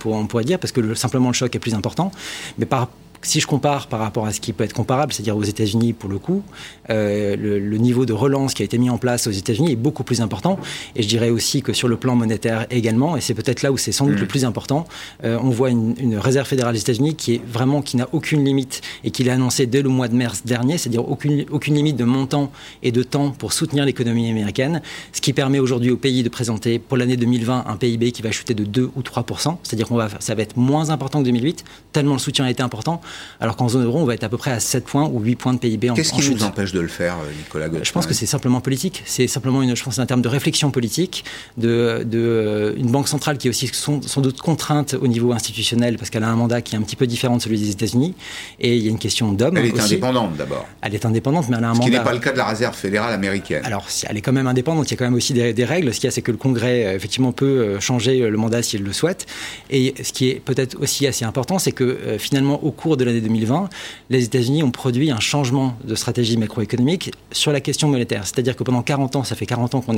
[0.04, 2.12] on, pourrait, dire, parce que simplement le choc est plus important.
[2.58, 2.88] Mais par
[3.22, 6.08] si je compare par rapport à ce qui peut être comparable, c'est-à-dire aux États-Unis pour
[6.08, 6.42] le coup,
[6.88, 10.04] euh, le, niveau de relance qui a été mis en place aux États-Unis est beaucoup
[10.04, 10.58] plus important.
[10.96, 13.78] Et je dirais aussi que sur le plan monétaire également, et c'est peut-être là où
[13.78, 14.28] c'est sans doute le mm.
[14.28, 14.86] plus important,
[15.24, 18.82] euh, on voit une, réserve fédérale des États-Unis qui est vraiment qui n'a aucune limite
[19.04, 22.04] et qui l'a annoncé dès le mois de mars dernier, c'est-à-dire aucune, aucune limite de
[22.04, 22.50] montant
[22.82, 26.78] et de temps pour soutenir l'économie américaine, ce qui permet aujourd'hui au pays de présenter
[26.78, 30.08] pour l'année 2020 un PIB qui va chuter de 2 ou 3% c'est-à-dire qu'on va
[30.18, 33.00] ça va être moins important que 2008 tellement le soutien a été important
[33.40, 35.36] alors qu'en zone euro, on va être à peu près à 7 points ou 8
[35.36, 37.92] points de PIB en Qu'est-ce qui nous empêche de le faire, euh, Nicolas Gauthier Je
[37.92, 39.02] pense que c'est simplement politique.
[39.06, 41.24] C'est simplement, une, je pense, un terme de réflexion politique,
[41.56, 45.96] de, de euh, une banque centrale qui est aussi sans, doute contrainte au niveau institutionnel
[45.96, 48.14] parce qu'elle a un mandat qui est un petit peu différent de celui des États-Unis.
[48.58, 49.56] Et il y a une question d'homme.
[49.56, 50.66] Elle est indépendante d'abord.
[50.82, 51.86] Elle est indépendante, mais elle a un ce mandat.
[51.86, 53.64] Ce qui n'est pas le cas de la réserve fédérale américaine.
[53.64, 54.88] Alors, elle est quand même indépendante.
[54.88, 55.92] Il y a quand même aussi des, règles.
[55.94, 58.82] Ce qu'il y a, c'est que le Congrès, euh, effectivement, peut changer le mandat s'il
[58.82, 59.26] le souhaite.
[59.70, 63.20] Et ce qui est peut-être aussi assez important, c'est que finalement, au cours de l'année
[63.20, 63.68] 2020,
[64.10, 68.26] les États-Unis ont produit un changement de stratégie macroéconomique sur la question monétaire.
[68.26, 69.96] C'est-à-dire que pendant 40 ans, ça fait 40 ans qu'on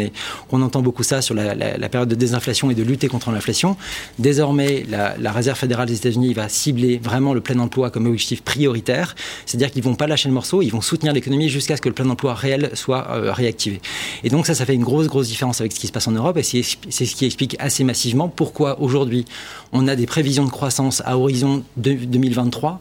[0.48, 3.76] qu'on entend beaucoup ça sur la, période de désinflation et de lutter contre l'inflation.
[4.18, 9.14] Désormais, la, Réserve fédérale des États-Unis va cibler vraiment le plein emploi comme objectif prioritaire.
[9.46, 11.94] C'est-à-dire qu'ils vont pas lâcher le morceau, ils vont soutenir l'économie jusqu'à ce que le
[11.94, 13.80] plein emploi réel soit euh, réactivé.
[14.24, 16.12] Et donc ça, ça fait une grosse, grosse différence avec ce qui se passe en
[16.12, 19.24] Europe et c'est ce qui explique assez massivement pourquoi aujourd'hui
[19.72, 22.80] on a des prévisions de croissance à horizon 2023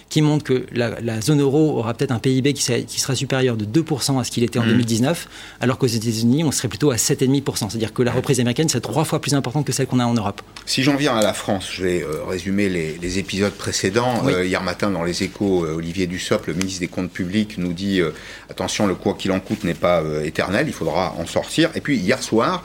[0.11, 4.19] qui montrent que la, zone euro aura peut-être un PIB qui, sera supérieur de 2%
[4.19, 5.63] à ce qu'il était en 2019, mmh.
[5.63, 7.69] alors qu'aux États-Unis, on serait plutôt à 7,5%.
[7.69, 10.13] C'est-à-dire que la reprise américaine serait trois fois plus importante que celle qu'on a en
[10.13, 10.41] Europe.
[10.65, 14.27] Si j'en viens à la France, je vais euh, résumer les, épisodes précédents.
[14.27, 17.71] Euh, hier matin, dans les échos, euh, Olivier Dussopt, le ministre des Comptes publics, nous
[17.71, 18.01] dit
[18.49, 21.69] attention, le quoi qu'il en coûte n'est pas éternel, il faudra en sortir.
[21.75, 22.63] Et puis hier soir,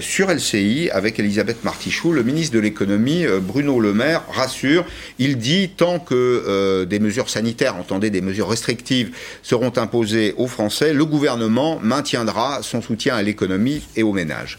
[0.00, 4.84] sur LCI, avec Elisabeth Martichoux, le ministre de l'économie, Bruno Le Maire, rassure.
[5.18, 10.92] Il dit tant que des mesures sanitaires, entendez des mesures restrictives, seront imposées aux Français,
[10.92, 14.58] le gouvernement maintiendra son soutien à l'économie et aux ménages.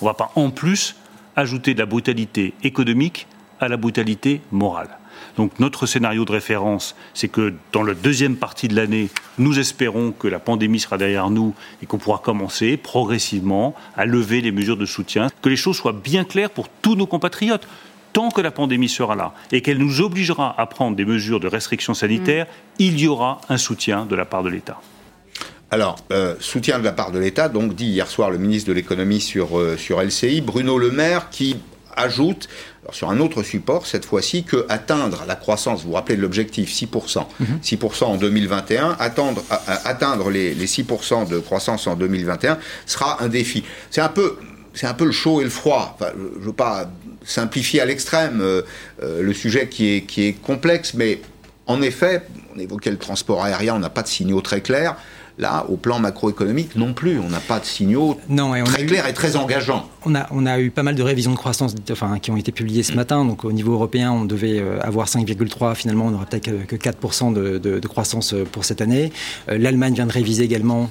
[0.00, 0.96] On ne va pas en plus
[1.36, 3.26] ajouter de la brutalité économique
[3.60, 4.98] à la brutalité morale.
[5.36, 10.12] Donc notre scénario de référence, c'est que dans la deuxième partie de l'année, nous espérons
[10.12, 14.76] que la pandémie sera derrière nous et qu'on pourra commencer progressivement à lever les mesures
[14.76, 17.66] de soutien, que les choses soient bien claires pour tous nos compatriotes
[18.14, 21.48] tant que la pandémie sera là et qu'elle nous obligera à prendre des mesures de
[21.48, 22.46] restriction sanitaire,
[22.78, 24.80] il y aura un soutien de la part de l'État.
[25.70, 28.74] Alors, euh, soutien de la part de l'État, donc dit hier soir le ministre de
[28.74, 31.56] l'économie sur, euh, sur LCI, Bruno Le Maire, qui
[31.96, 32.48] ajoute
[32.92, 36.72] sur un autre support, cette fois-ci, que atteindre la croissance, vous vous rappelez de l'objectif
[36.72, 37.26] 6%,
[37.62, 39.42] 6% en 2021, atteindre,
[39.84, 43.64] atteindre les, les 6% de croissance en 2021 sera un défi.
[43.90, 44.36] C'est un peu
[44.74, 45.96] c'est un peu le chaud et le froid.
[46.00, 46.90] je ne veux pas
[47.24, 48.62] simplifier à l'extrême euh,
[49.02, 51.20] euh, le sujet qui est, qui est complexe, mais
[51.66, 52.22] en effet,
[52.54, 54.96] on évoquait le transport aérien, on n'a pas de signaux très clairs.
[55.36, 57.18] Là, au plan macroéconomique, non plus.
[57.18, 58.20] On n'a pas de signaux
[58.66, 59.90] très clairs et très engageants.
[60.06, 62.52] On a, on a eu pas mal de révisions de croissance enfin, qui ont été
[62.52, 63.24] publiées ce matin.
[63.24, 65.74] Donc, au niveau européen, on devait euh, avoir 5,3.
[65.74, 69.12] Finalement, on n'aura peut-être que 4% de, de, croissance euh, pour cette année.
[69.48, 70.90] Euh, L'Allemagne vient de réviser également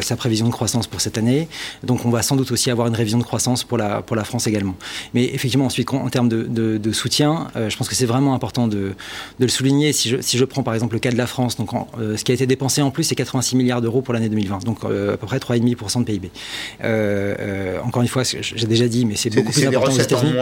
[0.00, 1.48] sa prévision de croissance pour cette année.
[1.82, 4.24] Donc, on va sans doute aussi avoir une révision de croissance pour la, pour la
[4.24, 4.74] France également.
[5.14, 6.44] Mais effectivement, ensuite, en termes de,
[6.78, 8.92] de soutien, je pense que c'est vraiment important de,
[9.38, 9.92] le souligner.
[9.92, 12.32] Si je, si je prends par exemple le cas de la France, donc ce qui
[12.32, 15.16] a été dépensé en plus, c'est 86 milliards d'euros pour l'année 2020, donc euh, à
[15.16, 16.30] peu près 3,5% de PIB.
[16.82, 18.22] Euh, euh, encore une fois,
[18.54, 20.34] j'ai déjà dit, mais c'est beaucoup plus important aux États-Unis.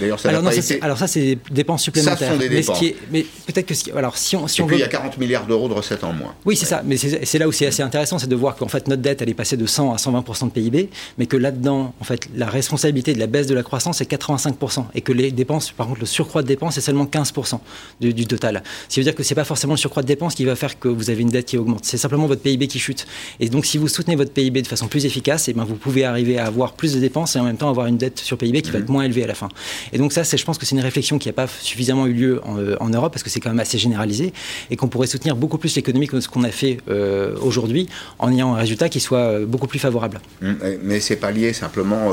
[0.00, 2.18] D'ailleurs, ça alors, non, ça, alors ça, c'est des dépenses supplémentaires.
[2.18, 2.80] Ça sont des dépenses.
[2.82, 5.18] Mais, mais peut-être que alors si on si Et on puis il y a 40
[5.18, 6.34] milliards d'euros de recettes en moins.
[6.44, 6.82] Oui, c'est ça.
[6.84, 9.28] Mais c'est là où c'est assez intéressant, c'est de voir qu'en fait notre dette elle
[9.28, 13.14] est passée de 100 à 120% de PIB, mais que là-dedans, en fait, la responsabilité
[13.14, 16.06] de la baisse de la croissance est 85% et que les dépenses, par contre, le
[16.06, 17.58] surcroît de dépenses est seulement 15%
[18.00, 18.62] du, du, total.
[18.88, 20.78] Ce qui veut dire que c'est pas forcément le surcroît de dépenses qui va faire
[20.78, 21.84] que vous avez une dette qui augmente.
[21.84, 23.06] C'est simplement votre PIB qui chute.
[23.40, 25.76] Et donc, si vous soutenez votre PIB de façon plus efficace, et eh ben, vous
[25.76, 28.36] pouvez arriver à avoir plus de dépenses et en même temps avoir une dette sur
[28.38, 28.92] PIB qui va être mmh.
[28.92, 29.48] moins élevée à la fin.
[29.92, 32.40] Et donc, ça, je pense que c'est une réflexion qui n'a pas suffisamment eu lieu
[32.46, 34.32] euh, en, Europe parce que c'est quand même assez généralisé
[34.70, 38.32] et qu'on pourrait soutenir beaucoup plus l'économie que ce qu'on a fait euh, aujourd'hui en
[38.32, 40.20] ayant un résultat qui soit euh, beaucoup plus favorable.
[40.40, 40.52] Mmh.
[40.82, 42.10] Mais c'est pas lié simplement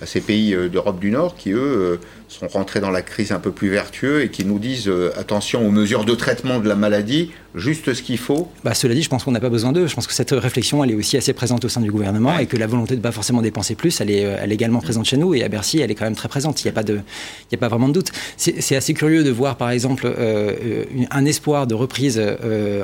[0.00, 1.98] à ces pays d'Europe du Nord qui, eux,
[2.30, 5.66] sont rentrés dans la crise un peu plus vertueux et qui nous disent euh, attention
[5.66, 9.08] aux mesures de traitement de la maladie, juste ce qu'il faut bah, Cela dit, je
[9.08, 9.88] pense qu'on n'a pas besoin d'eux.
[9.88, 12.46] Je pense que cette réflexion, elle est aussi assez présente au sein du gouvernement et
[12.46, 14.80] que la volonté de ne pas forcément dépenser plus, elle est, euh, elle est également
[14.80, 16.62] présente chez nous et à Bercy, elle est quand même très présente.
[16.62, 18.12] Il n'y a, pas de, il y a pas vraiment de doute.
[18.36, 22.20] C'est assez curieux de voir, par exemple, euh, un espoir de reprise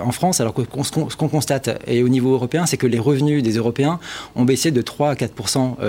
[0.02, 3.42] en France, alors que ce qu'on constate, et au niveau européen, c'est que les revenus
[3.42, 4.00] des Européens
[4.34, 5.32] ont baissé de 3 à 4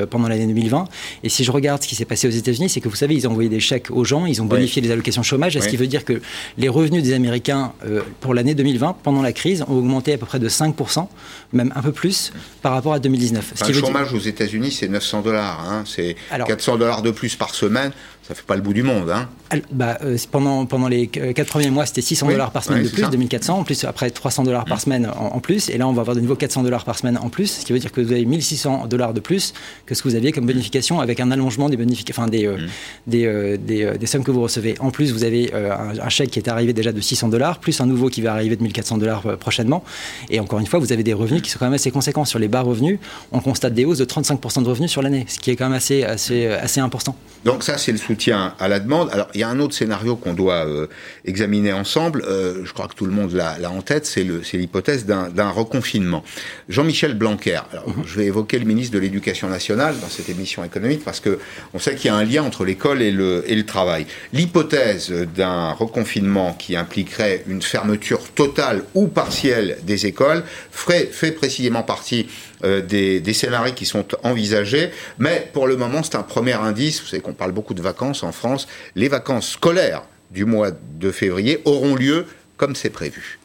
[0.09, 0.85] pendant l'année 2020.
[1.23, 3.27] Et si je regarde ce qui s'est passé aux États-Unis, c'est que vous savez, ils
[3.27, 5.87] ont envoyé des chèques aux gens, ils ont bonifié les allocations chômage, ce qui veut
[5.87, 6.21] dire que
[6.57, 10.25] les revenus des Américains euh, pour l'année 2020, pendant la crise, ont augmenté à peu
[10.25, 11.07] près de 5%,
[11.53, 13.53] même un peu plus, par rapport à 2019.
[13.67, 15.83] le chômage aux États-Unis, c'est 900 dollars, hein.
[15.85, 17.91] c'est 400 dollars de plus par semaine
[18.27, 19.09] ça fait pas le bout du monde.
[19.09, 19.29] Hein.
[19.71, 23.09] Bah, euh, pendant, pendant les quatre premiers mois, c'était 600 dollars par semaine de plus,
[23.09, 24.81] 2400, en plus après 300 dollars par mm.
[24.81, 27.29] semaine en, plus, et là on va avoir de nouveau 400 dollars par semaine en
[27.29, 29.53] plus, ce qui veut dire que vous avez 1600 dollars de plus
[29.85, 31.77] que ce que vous aviez comme bonification avec un allongement des
[32.09, 32.67] enfin des, euh, mm.
[33.07, 34.75] des, euh, des, des, sommes que vous recevez.
[34.81, 37.85] En plus, vous avez un, chèque qui est arrivé déjà de 600 dollars, plus un
[37.85, 39.85] nouveau qui va arriver de 1400 dollars prochainement,
[40.29, 42.39] et encore une fois, vous avez des revenus qui sont quand même assez conséquents sur
[42.39, 42.99] les bas revenus.
[43.31, 45.77] On constate des hausses de 35% de revenus sur l'année, ce qui est quand même
[45.77, 47.15] assez, assez, assez important.
[47.45, 48.16] Donc ça, c'est le soutien
[48.59, 50.87] à la demande alors, il y a un autre scénario qu'on doit euh,
[51.25, 52.23] examiner ensemble.
[52.27, 54.05] Euh, je crois que tout le monde l'a en tête.
[54.05, 56.23] C'est l'hypothèse d'un reconfinement.
[56.69, 57.59] Jean-Michel Blanquer.
[57.71, 58.03] Alors, mhm.
[58.05, 61.39] je vais évoquer le ministre de l'Éducation nationale dans cette émission économique parce que
[61.73, 64.05] on sait qu'il y a un lien entre l'école et le, et le travail.
[64.33, 71.83] L'hypothèse d'un reconfinement qui impliquerait une fermeture totale ou partielle des écoles ferait, fait précisément
[71.83, 72.27] partie
[72.63, 74.89] euh, des, des, scénarios qui sont envisagés.
[75.19, 77.01] Mais pour le moment, c'est un premier indice.
[77.01, 78.67] Vous savez qu'on parle beaucoup de vacances en France.
[78.95, 82.25] Les vacances scolaires du mois de février auront lieu
[82.57, 83.39] comme c'est prévu.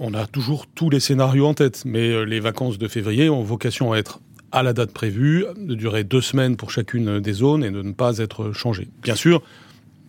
[0.00, 3.42] On a toujours tous les scénarios en tête, mais euh, les vacances de février ont
[3.42, 4.20] vocation à être
[4.52, 7.92] à la date prévue, de durer deux semaines pour chacune des zones et de ne
[7.92, 8.88] pas être changées.
[9.02, 9.42] Bien sûr,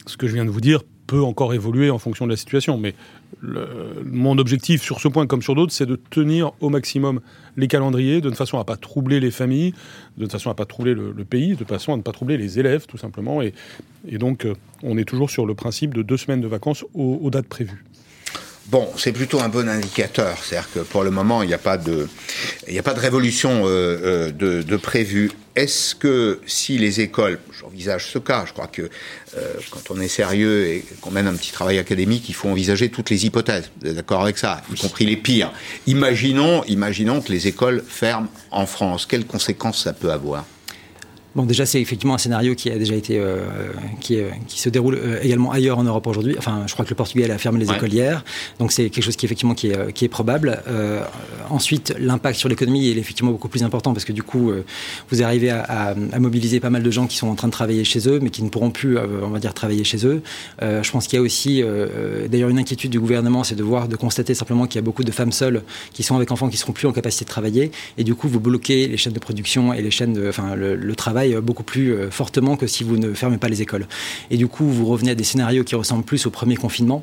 [0.05, 2.77] ce que je viens de vous dire peut encore évoluer en fonction de la situation.
[2.77, 2.93] Mais
[4.05, 7.19] mon objectif sur ce point comme sur d'autres, c'est de tenir au maximum
[7.57, 9.73] les calendriers de façon à pas troubler les familles,
[10.19, 12.85] de façon à pas troubler le, pays, de façon à ne pas troubler les élèves
[12.85, 13.41] tout simplement.
[13.41, 13.53] Et,
[14.19, 17.47] donc euh, on est toujours sur le principe de deux semaines de vacances aux dates
[17.47, 17.83] prévues.
[18.71, 20.37] Bon, c'est plutôt un bon indicateur.
[20.43, 22.07] C'est-à-dire que pour le moment, il n'y a pas de,
[22.67, 25.31] a pas de révolution euh, euh, de, prévue.
[25.55, 30.07] Est-ce que si les écoles, j'envisage ce cas, je crois que euh, quand on est
[30.07, 33.71] sérieux et qu'on mène un petit travail académique, il faut envisager toutes les hypothèses.
[33.81, 34.61] D'accord avec ça?
[34.71, 35.51] Y compris les pires.
[35.87, 39.07] Imaginons, imaginons que les écoles ferment en France.
[39.07, 40.45] Quelles conséquences ça peut avoir?
[41.35, 43.45] Bon, déjà, c'est effectivement un scénario qui a déjà été, euh,
[43.99, 46.35] qui, qui, se déroule euh, également ailleurs en Europe aujourd'hui.
[46.39, 48.23] Enfin, je crois que le Portugal a fermé les école hier,
[48.57, 50.63] donc c'est quelque chose qui effectivement qui est, qui est probable.
[50.67, 51.03] Euh,
[51.51, 54.65] ensuite, l'impact sur l'économie est effectivement beaucoup plus important parce que du coup, euh,
[55.11, 57.83] vous arrivez à, à, mobiliser pas mal de gens qui sont en train de travailler
[57.83, 60.21] chez eux, mais qui ne pourront plus, on va dire, travailler chez eux.
[60.61, 61.63] je pense qu'il y a aussi,
[62.27, 65.03] d'ailleurs, une inquiétude du gouvernement, c'est de voir, de constater simplement qu'il y a beaucoup
[65.03, 65.61] de femmes seules
[65.93, 68.39] qui sont avec enfants qui seront plus en capacité de travailler, et du coup, vous
[68.39, 71.93] bloquez les chaînes de production et les chaînes, de, enfin, le, le travail beaucoup plus
[71.93, 73.87] euh, fortement que si vous ne fermez pas les écoles.
[74.31, 77.01] Et du coup, vous revenez à des scénarios qui ressemblent plus au premier confinement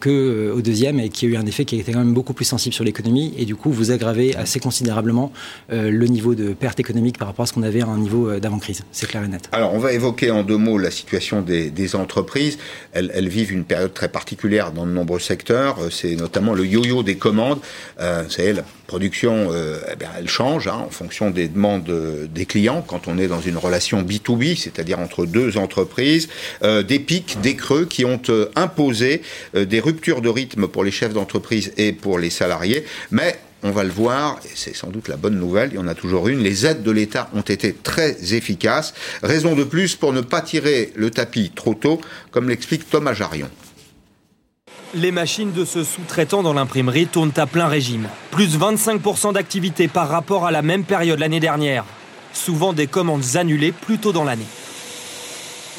[0.00, 2.44] que euh, deuxième et qui a eu un effet qui était quand même beaucoup plus
[2.44, 3.34] sensible sur l'économie.
[3.38, 5.32] Et du coup, vous aggravez assez considérablement
[5.72, 8.38] euh, le niveau de perte économique par rapport à ce qu'on avait à un niveau
[8.40, 8.84] d'avant-crise.
[8.92, 9.48] C'est clair et net.
[9.52, 12.58] Alors, on va évoquer en deux mots la situation des, entreprises.
[12.92, 15.78] Elles, elles, vivent une période très particulière dans de nombreux secteurs.
[15.90, 17.60] C'est notamment le yo-yo des commandes.
[18.00, 19.50] Euh, vous savez, la production,
[19.90, 21.90] eh bien, elle change hein, en fonction des demandes
[22.32, 22.84] des clients.
[22.86, 26.28] Quand on est dans une relation B2B, c'est-à-dire entre deux entreprises,
[26.62, 29.22] euh, des pics, des creux qui ont euh, imposé
[29.54, 32.84] euh, des ruptures de rythme pour les chefs d'entreprise et pour les salariés.
[33.10, 35.88] Mais on va le voir, et c'est sans doute la bonne nouvelle, il y en
[35.88, 38.94] a toujours une, les aides de l'État ont été très efficaces.
[39.22, 43.48] Raison de plus pour ne pas tirer le tapis trop tôt, comme l'explique Thomas Jarion.
[44.96, 48.08] Les machines de ce sous-traitant dans l'imprimerie tournent à plein régime.
[48.30, 51.84] Plus 25% d'activité par rapport à la même période l'année dernière
[52.32, 54.46] souvent des commandes annulées plus tôt dans l'année.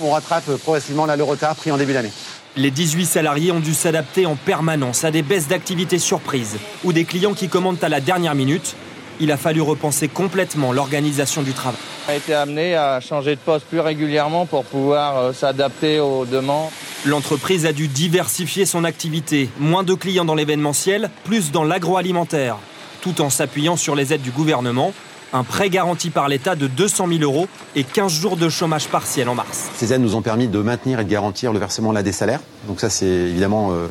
[0.01, 2.12] On rattrape progressivement le retard pris en début d'année.
[2.56, 7.06] Les 18 salariés ont dû s'adapter en permanence à des baisses d'activité surprises ou des
[7.06, 8.75] clients qui commandent à la dernière minute.
[9.19, 11.80] Il a fallu repenser complètement l'organisation du travail.
[12.08, 16.25] On a été amené à changer de poste plus régulièrement pour pouvoir euh, s'adapter aux
[16.25, 16.69] demandes.
[17.06, 19.49] L'entreprise a dû diversifier son activité.
[19.60, 22.58] Moins de clients dans l'événementiel, plus dans l'agroalimentaire,
[23.01, 24.93] tout en s'appuyant sur les aides du gouvernement
[25.34, 29.30] un prêt garanti par l'État de 200 000 euros et 15 jours de chômage partiel
[29.30, 29.69] en mars.
[29.75, 32.39] Ces aides nous ont permis de maintenir et de garantir le versement là des salaires.
[32.67, 33.88] Donc ça, c'est évidemment euh,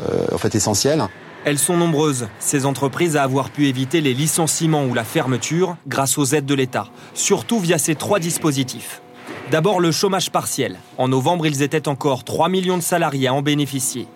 [0.00, 1.02] euh, en fait essentiel.
[1.44, 6.16] Elles sont nombreuses, ces entreprises, à avoir pu éviter les licenciements ou la fermeture grâce
[6.16, 9.02] aux aides de l'État, surtout via ces trois dispositifs.
[9.50, 10.78] D'abord le chômage partiel.
[10.96, 14.08] En novembre, ils étaient encore 3 millions de salariés à en bénéficier.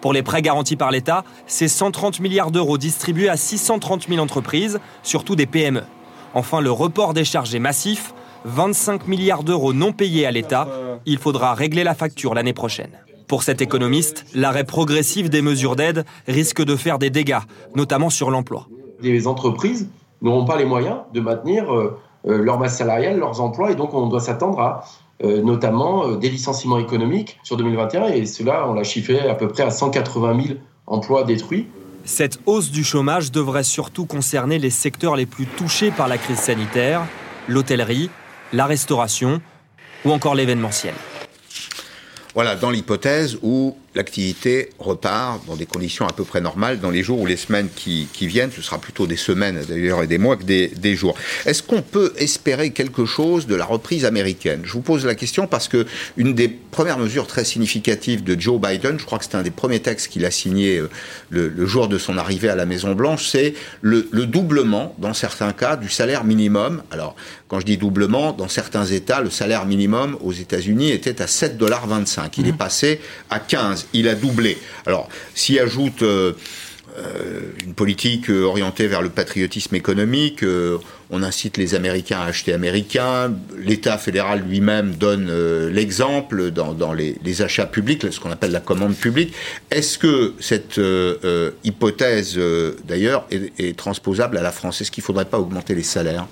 [0.00, 4.80] Pour les prêts garantis par l'État, c'est 130 milliards d'euros distribués à 630 000 entreprises,
[5.02, 5.82] surtout des PME.
[6.32, 8.14] Enfin, le report des charges est massif.
[8.46, 10.66] 25 milliards d'euros non payés à l'État.
[11.04, 12.92] Il faudra régler la facture l'année prochaine.
[13.30, 17.38] Pour cet économiste, l'arrêt progressif des mesures d'aide risque de faire des dégâts,
[17.76, 18.66] notamment sur l'emploi.
[19.02, 19.88] Les entreprises
[20.20, 23.94] n'auront pas les moyens de maintenir euh, euh, leur masse salariale, leurs emplois, et donc
[23.94, 24.84] on doit s'attendre à
[25.22, 29.62] euh, notamment des licenciements économiques sur 2021, et cela, on l'a chiffré à peu près
[29.62, 31.68] à 180 000 emplois détruits.
[32.04, 36.40] Cette hausse du chômage devrait surtout concerner les secteurs les plus touchés par la crise
[36.40, 37.02] sanitaire,
[37.46, 38.10] l'hôtellerie,
[38.52, 39.40] la restauration
[40.04, 40.94] ou encore l'événementiel.
[42.34, 47.02] Voilà, dans l'hypothèse où l'activité repart dans des conditions à peu près normales dans les
[47.02, 48.52] jours ou les semaines qui, viennent.
[48.54, 51.16] Ce sera plutôt des semaines d'ailleurs et des mois que des, des jours.
[51.44, 54.62] Est-ce qu'on peut espérer quelque chose de la reprise américaine?
[54.64, 58.60] Je vous pose la question parce que une des premières mesures très significatives de Joe
[58.60, 60.88] Biden, je crois que c'est un des premiers textes qu'il a signé euh,
[61.30, 65.52] le, jour de son arrivée à la Maison Blanche, c'est le, le doublement, dans certains
[65.52, 66.82] cas, du salaire minimum.
[66.92, 67.16] Alors,
[67.50, 71.56] quand je dis doublement, dans certains États, le salaire minimum aux États-Unis était à 7,25
[71.56, 71.84] dollars.
[72.38, 72.56] Il est mmh.
[72.56, 74.56] passé à 15 il a doublé.
[74.86, 76.34] Alors, s'y ajoute euh,
[76.96, 80.44] euh, une politique euh, orientée vers le patriotisme économique,
[81.10, 85.28] on incite les Américains à acheter américain, l'État fédéral lui-même donne
[85.70, 89.34] l'exemple dans, les, achats publics, ce qu'on appelle la commande publique.
[89.72, 90.80] Est-ce que cette
[91.64, 92.38] hypothèse,
[92.86, 96.28] d'ailleurs, est, est transposable à la France Est-ce qu'il ne faudrait pas augmenter les salaires?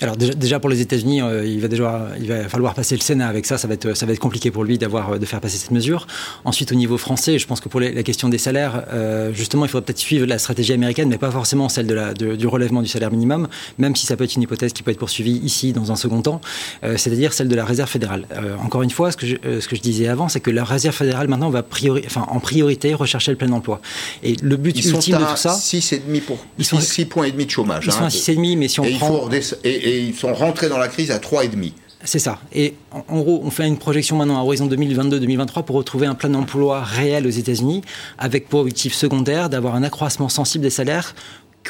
[0.00, 3.28] Alors déjà, pour les États-Unis, euh, il va déjà il va falloir passer le Sénat
[3.28, 3.58] avec ça.
[3.58, 5.70] Ça va être ça va être compliqué pour lui d'avoir euh, de faire passer cette
[5.70, 6.06] mesure.
[6.44, 9.68] Ensuite, au niveau français, je pense que pour la question des salaires, euh, justement, il
[9.68, 12.88] faudrait peut-être suivre la stratégie américaine, mais pas forcément celle de la, du relèvement du
[12.88, 15.90] salaire minimum, même si ça peut être une hypothèse qui peut être poursuivie ici dans
[15.90, 16.40] un second temps,
[16.82, 18.26] c'est-à-dire celle de la réserve fédérale.
[18.62, 20.94] encore une fois, ce que je, ce que je disais avant, c'est que la réserve
[20.94, 23.80] fédérale maintenant va priori, enfin, en priorité rechercher le plein emploi.
[24.22, 27.46] Et le but ultime de tout ça, 6,5 pour ils sont 6 points et demi
[27.46, 27.84] de chômage.
[27.86, 29.28] Ils sont à 6,5, mais si on prend
[29.88, 31.72] et ils sont rentrés dans la crise à 3,5.
[32.04, 32.38] C'est ça.
[32.52, 36.32] Et en, gros, on fait une projection maintenant à horizon 2022-2023 pour retrouver un plein
[36.34, 37.82] emploi réel aux États-Unis,
[38.18, 41.14] avec pour objectif secondaire d'avoir un accroissement sensible des salaires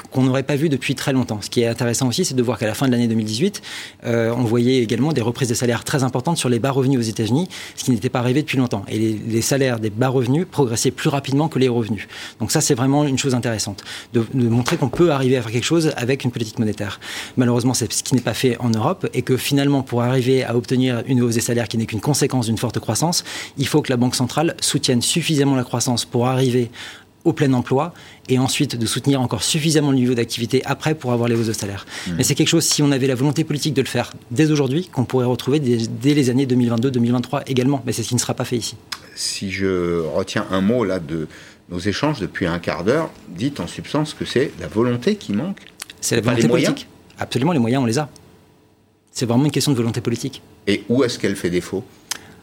[0.02, 1.40] qu'on n'aurait pas vu depuis très longtemps.
[1.40, 3.62] Ce qui est intéressant aussi, c'est de voir qu'à la fin de l'année 2018,
[4.06, 7.02] euh, on voyait également des reprises de salaires très importantes sur les bas revenus aux
[7.02, 8.84] États-Unis, ce qui n'était pas arrivé depuis longtemps.
[8.88, 12.08] Et les, salaires des bas revenus progressaient plus rapidement que les revenus.
[12.40, 15.64] Donc ça, c'est vraiment une chose intéressante, de, montrer qu'on peut arriver à faire quelque
[15.64, 17.00] chose avec une politique monétaire.
[17.37, 20.56] Malheureusement, c'est ce qui n'est pas fait en Europe et que finalement, pour arriver à
[20.56, 23.24] obtenir une hausse des salaires qui n'est qu'une conséquence d'une forte croissance,
[23.56, 26.70] il faut que la Banque centrale soutienne suffisamment la croissance pour arriver
[27.24, 27.92] au plein emploi
[28.28, 31.52] et ensuite de soutenir encore suffisamment le niveau d'activité après pour avoir les hausses de
[31.52, 31.87] salaire.
[32.06, 32.10] Mmh.
[32.16, 34.88] Mais c'est quelque chose, si on avait la volonté politique de le faire dès aujourd'hui,
[34.92, 37.83] qu'on pourrait retrouver dès, les années 2022-2023 également.
[37.87, 38.77] Mais c'est ce qui ne sera pas fait ici.
[39.14, 41.29] Si je retiens un mot là de
[41.71, 45.60] nos échanges depuis un quart d'heure, dites en substance que c'est la volonté qui manque.
[46.00, 46.88] C'est la volonté politique.
[47.19, 48.08] Absolument, les moyens, on les a.
[49.12, 50.42] C'est vraiment une question de volonté politique.
[50.66, 51.85] Et où est-ce qu'elle fait défaut?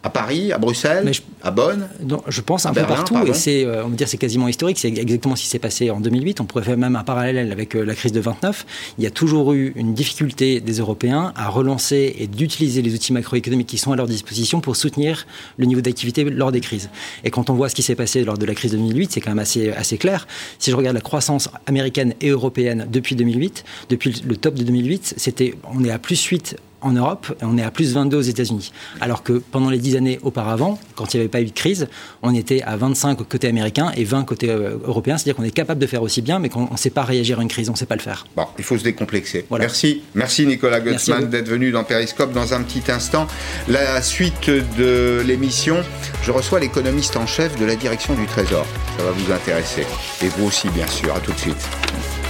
[0.05, 1.87] À Paris, à Bruxelles, à Bonn
[2.27, 4.77] Je pense un peu partout, et c'est, euh, on va dire, c'est quasiment historique.
[4.77, 6.41] C'est exactement ce qui s'est passé en 2008.
[6.41, 8.67] On pourrait faire même un parallèle avec euh, la crise de 29.
[8.99, 13.13] Il y a toujours eu une difficulté des Européens à relancer et d'utiliser les outils
[13.13, 15.25] macroéconomiques qui sont à leur disposition pour soutenir
[15.57, 16.91] le niveau d'activité lors des crises.
[17.23, 19.21] Et quand on voit ce qui s'est passé lors de la crise de 2008, c'est
[19.21, 20.27] quand même assez, assez clair.
[20.59, 25.15] Si je regarde la croissance américaine et européenne depuis 2008, depuis le top de 2008,
[25.17, 28.71] c'était, on est à plus 8 en Europe on est à plus 22 aux États-Unis.
[29.01, 31.87] Alors que pendant les 10 années auparavant, quand il n'y avait pas eu de crise,
[32.21, 35.17] on était à 25 côté américain et 20 côté euh, européen.
[35.17, 37.41] C'est-à-dire qu'on est capable de faire aussi bien, mais qu'on ne sait pas réagir à
[37.41, 38.25] une crise, on ne sait pas le faire.
[38.35, 39.45] Bon, il faut se décomplexer.
[39.51, 40.03] Merci.
[40.13, 43.27] Merci Nicolas Gutzmann d'être venu dans Periscope dans un petit instant.
[43.67, 45.77] La suite de l'émission,
[46.23, 48.65] je reçois l'économiste en chef de la direction du Trésor.
[48.97, 49.85] Ça va vous intéresser.
[50.21, 51.15] Et vous aussi, bien sûr.
[51.15, 52.24] À tout de suite.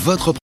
[0.00, 0.34] Votre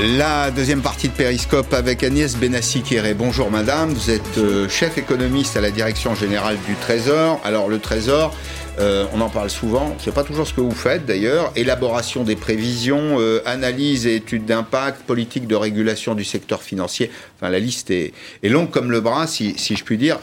[0.00, 3.14] La deuxième partie de Périscope avec Agnès Benassi-Kéré.
[3.14, 7.40] Bonjour madame, vous êtes euh, chef économiste à la direction générale du Trésor.
[7.44, 8.34] Alors le Trésor,
[8.80, 11.52] euh, on en parle souvent, c'est pas toujours ce que vous faites d'ailleurs.
[11.54, 17.12] Élaboration des prévisions, euh, analyse et études d'impact, politique de régulation du secteur financier.
[17.36, 20.18] Enfin, la liste est, longue comme le bras, si, je puis dire.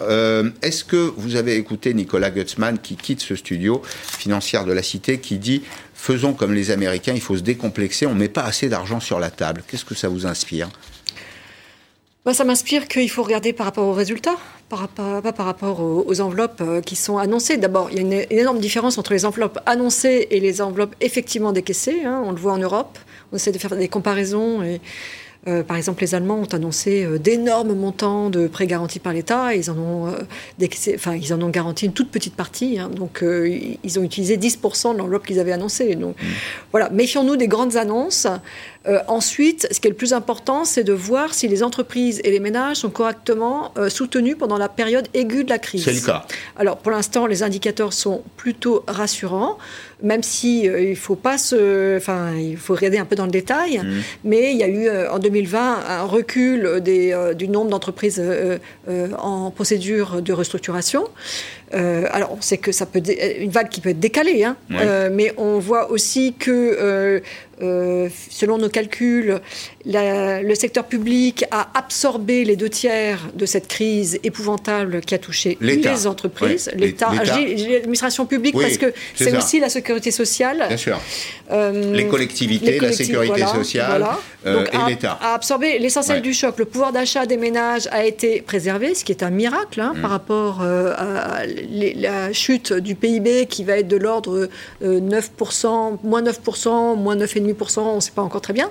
[0.61, 5.19] Est-ce que vous avez écouté Nicolas Gutzmann qui quitte ce studio financière de la Cité,
[5.19, 5.63] qui dit
[6.01, 9.29] faisons comme les Américains, il faut se décomplexer, on met pas assez d'argent sur la
[9.29, 9.63] table.
[9.67, 10.67] Qu'est-ce que ça vous inspire?
[12.25, 14.37] Bah, ça m'inspire qu'il faut regarder par rapport aux résultats,
[14.67, 17.57] par, pas par rapport aux, enveloppes euh, qui sont annoncées.
[17.57, 21.51] D'abord, il y a une, énorme différence entre les enveloppes annoncées et les enveloppes effectivement
[21.51, 22.03] décaissées.
[22.03, 22.21] Hein.
[22.25, 22.97] On le voit en Europe.
[23.31, 24.81] On essaie de faire des comparaisons et
[25.47, 29.55] euh, par exemple, les Allemands ont annoncé euh, d'énormes montants de prêts garantis par l'État.
[29.55, 32.77] Ils en ont, euh, enfin, ils en ont garanti une toute petite partie.
[32.77, 32.91] Hein.
[32.95, 35.95] donc, ils ont utilisé 10% de l'enveloppe qu'ils avaient annoncée.
[35.95, 36.25] Donc, mmh.
[36.71, 36.89] voilà.
[36.89, 38.27] Méfions-nous des grandes annonces.
[39.07, 42.39] Ensuite, ce qui est le plus important, c'est de voir si les entreprises et les
[42.39, 45.83] ménages sont correctement soutenus pendant la période aiguë de la crise.
[45.85, 46.25] C'est le cas.
[46.55, 49.57] Alors, pour l'instant, les indicateurs sont plutôt rassurants
[50.03, 53.31] même si euh, il faut pas se, enfin, il faut regarder un peu dans le
[53.31, 53.79] détail.
[53.79, 54.01] Mmh.
[54.23, 58.21] Mais il y a eu euh, en 2020 un recul des, euh, du nombre d'entreprises
[59.17, 61.07] en procédure de restructuration.
[61.73, 63.01] Alors, on sait que ça peut
[63.39, 67.21] une vague qui peut être décalée, hein, mais on voit aussi que
[67.61, 69.39] euh, selon nos calculs,
[69.85, 75.57] le secteur public a absorbé les deux tiers de cette crise épouvantable qui a touché
[75.61, 80.65] les entreprises, l'État, l'administration publique, parce que c'est aussi la sécurité sociale.
[80.67, 80.99] Bien sûr.
[81.51, 84.05] Euh, les, collectivités, la sécurité sociale
[84.45, 85.19] euh, et l'État.
[85.21, 86.57] A absorbé l'essentiel du choc.
[86.57, 90.01] Le pouvoir d'achat des ménages a été préservé, ce qui est un miracle hein, mm.
[90.01, 94.49] par rapport à la chute du PIB qui va être de l'ordre
[94.83, 98.69] 9%, moins 9%, moins 9,5% on ne sait pas encore très bien.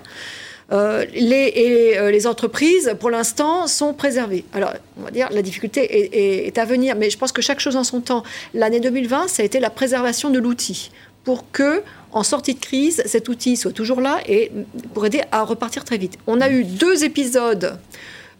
[0.72, 4.44] Euh, les, et euh, les entreprises, pour l'instant, sont préservées.
[4.52, 7.76] Alors, on va dire, la difficulté est, à venir, mais je pense que chaque chose
[7.76, 8.22] en son temps.
[8.54, 10.92] L'année 2020, ça a été la préservation de l'outil
[11.24, 11.82] pour que,
[12.12, 14.52] en sortie de crise, cet outil soit toujours là et
[14.94, 16.18] pour aider à repartir très vite.
[16.26, 17.78] On a eu deux épisodes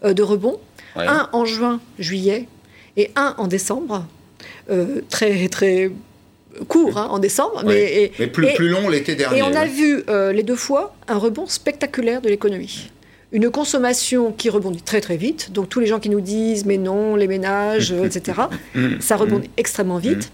[0.05, 0.61] euh, de rebond,
[0.95, 2.47] un en juin, juillet,
[2.97, 4.05] et un en décembre.
[5.09, 5.91] Très très
[6.69, 7.63] court hein, en décembre.
[7.65, 9.39] Mais, plus, plus, long l'été dernier.
[9.39, 12.91] Et on a vu euh, les deux fois un rebond spectaculaire de l'économie.
[13.33, 15.53] Une consommation qui rebondit très très vite.
[15.53, 18.43] Donc tous les gens qui nous disent mais non, les ménages, etc.,
[19.01, 20.31] ça rebondit extrêmement vite.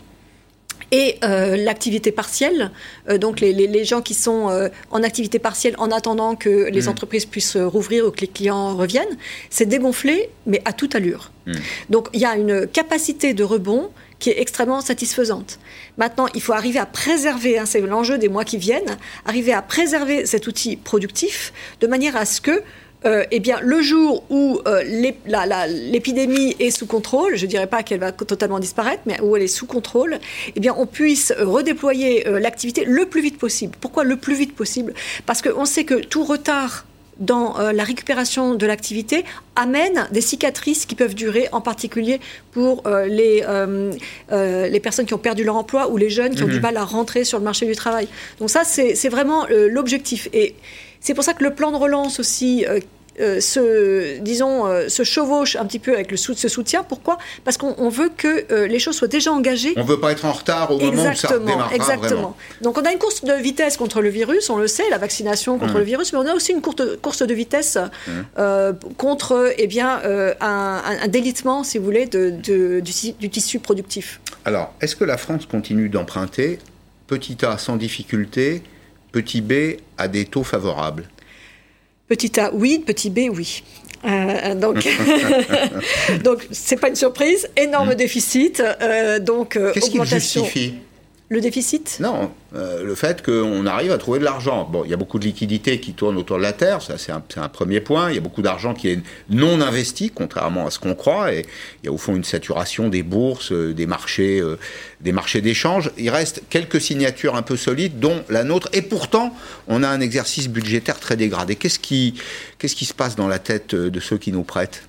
[0.93, 2.70] Et euh, l'activité partielle,
[3.09, 6.68] euh, donc les, les, les, gens qui sont euh, en activité partielle en attendant que
[6.70, 6.89] les mmh.
[6.89, 9.16] entreprises puissent rouvrir ou que les clients reviennent,
[9.51, 11.32] c'est dégonflé, mais à toute allure.
[11.47, 11.53] Mmh.
[11.91, 15.59] Donc il y a une capacité de rebond qui est extrêmement satisfaisante.
[15.99, 19.62] Maintenant, il faut arriver à préserver, hein, c'est l'enjeu des mois qui viennent, arriver à
[19.62, 22.62] préserver cet outil productif de manière à ce que
[23.07, 27.83] euh, eh bien, le jour où euh, l'épidémie est sous contrôle, je ne dirais pas
[27.83, 30.19] qu'elle va totalement disparaître, mais où elle est sous contrôle,
[30.55, 33.77] eh bien, on puisse redéployer euh, l'activité le plus vite possible.
[33.81, 34.93] Pourquoi le plus vite possible?
[35.25, 36.87] Parce qu'on sait que tout retard
[37.19, 42.21] dans la récupération de l'activité amène des cicatrices qui peuvent durer, en particulier
[42.53, 43.43] pour les,
[44.31, 46.61] les personnes qui ont perdu leur emploi ou les jeunes qui ont du mhm.
[46.61, 48.07] mal à rentrer sur le marché du travail.
[48.39, 50.29] Donc ça, c'est vraiment l'objectif.
[50.35, 50.57] Et
[51.01, 52.67] c'est pour ça que le plan de relance aussi,
[53.21, 56.83] euh, se, disons, euh, se chevauche un petit peu avec le sou ce soutien.
[56.83, 57.19] Pourquoi?
[57.45, 59.73] Parce qu'on veut que euh, les choses soient déjà engagées.
[59.77, 61.29] On ne veut pas être en retard au moment où ça
[61.73, 62.37] Exactement.
[62.62, 65.59] Donc on a une course de vitesse contre le virus, on le sait, la vaccination
[65.59, 65.79] contre mmh.
[65.79, 68.41] le virus, mais on a aussi une courte, course de vitesse mmh.
[68.97, 70.01] contre eh bien,
[70.41, 74.21] un, un, délitement, si vous voulez, de, de, du, du tissu productif.
[74.45, 76.59] Alors, est-ce que la France continue d'emprunter
[77.07, 78.62] petit A sans difficulté,
[79.12, 81.09] petit B à des taux favorables?
[82.09, 82.83] Petit A, oui.
[82.85, 83.63] Petit B, oui.
[84.05, 84.77] Euh, donc,
[86.25, 87.49] donc c'est pas une surprise.
[87.57, 87.97] Énorme mm.
[87.97, 88.61] déficit.
[88.61, 90.75] Euh, donc, euh, Qu'est-ce qui justifie?
[91.29, 91.99] Le déficit?
[91.99, 94.68] Non, euh, le fait qu'on arrive à trouver de l'argent.
[94.70, 97.11] Bon, il y a beaucoup de liquidités qui tournent autour de la Terre, ça c'est
[97.11, 98.11] un, premier point.
[98.11, 101.35] Il y a beaucoup d'argent qui est non investi, contrairement à ce qu'on croit.
[101.35, 101.45] Et
[101.83, 104.57] il y a au fond une saturation des bourses, euh, des marchés, euh,
[105.01, 105.91] des marchés d'échange.
[105.99, 108.68] Il reste quelques signatures un peu solides, dont la nôtre.
[108.72, 109.35] Et pourtant,
[109.66, 111.57] on a un exercice budgétaire très dégradé.
[111.57, 112.14] Qu'est-ce qui
[112.61, 114.83] se passe dans la tête de ceux qui nous prêtent?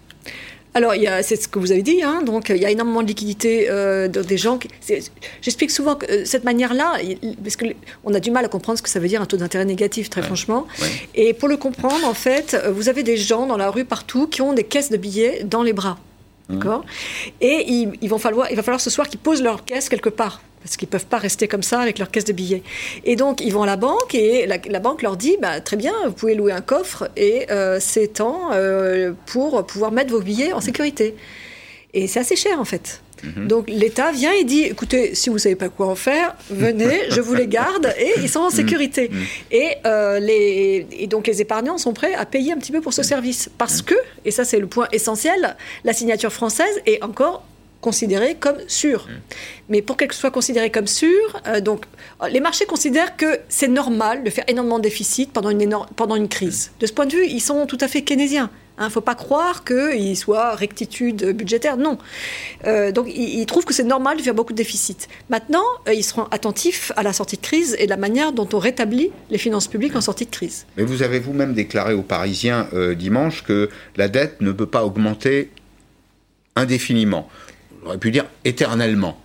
[0.78, 3.67] Alors, c'est ce que vous avez dit, hein, donc il y a énormément de liquidités
[3.67, 4.59] euh, des gens.
[5.41, 6.93] J'explique souvent que euh, cette manière-là,
[7.43, 9.65] parce qu'on a du mal à comprendre ce que ça veut dire un taux d'intérêt
[9.65, 10.67] négatif, très franchement.
[11.15, 14.43] Et pour le comprendre, en fait, vous avez des gens dans la rue partout qui
[14.43, 15.97] ont des caisses de billets dans les bras.
[16.49, 16.55] Mmh.
[16.59, 16.85] D'accord
[17.41, 20.41] Et il, vont falloir, il va falloir ce soir qu'ils posent leur caisse quelque part
[20.63, 22.63] parce qu'ils ne peuvent pas rester comme ça avec leur caisse de billets.
[23.05, 25.93] Et donc, ils vont à la banque et la, banque leur dit bah, Très bien,
[26.05, 30.53] vous pouvez louer un coffre et euh, c'est temps euh, pour pouvoir mettre vos billets
[30.53, 31.15] en sécurité.
[31.93, 33.01] Et c'est assez cher en fait.
[33.24, 33.47] Mhm.
[33.47, 37.22] Donc l'État vient et dit écoutez, si vous savez pas quoi en faire, venez, je
[37.22, 38.55] vous les garde et ils sont en mhm.
[38.55, 39.09] sécurité.
[39.09, 39.24] Mhm.
[39.51, 42.93] Et, euh, les, et donc les épargnants sont prêts à payer un petit peu pour
[42.93, 43.95] ce service parce que,
[44.26, 47.43] et ça c'est le point essentiel, la signature française est encore
[47.82, 49.07] considéré comme sûr.
[49.07, 49.11] Mm.
[49.70, 51.86] Mais pour qu'elle soit considérée comme sûre, euh, donc
[52.30, 56.28] les marchés considèrent que c'est normal de faire énormément de déficit pendant une, pendant une
[56.28, 56.72] crise.
[56.80, 58.49] De ce point de vue, ils sont tout à fait keynésiens.
[58.78, 61.97] Il hein, ne faut pas croire qu'il soit rectitude budgétaire, non.
[62.65, 65.07] Euh, donc ils, trouvent que c'est normal de faire beaucoup de déficit.
[65.30, 68.59] Maintenant, euh, ils seront attentifs à la sortie de crise et la manière dont on
[68.59, 70.65] rétablit les finances publiques en sortie de crise.
[70.78, 75.49] Mais vous avez vous-même déclaré aux Parisiens dimanche que la dette ne peut pas augmenter
[76.55, 77.30] indéfiniment
[77.88, 79.17] on aurait pu dire éternellement.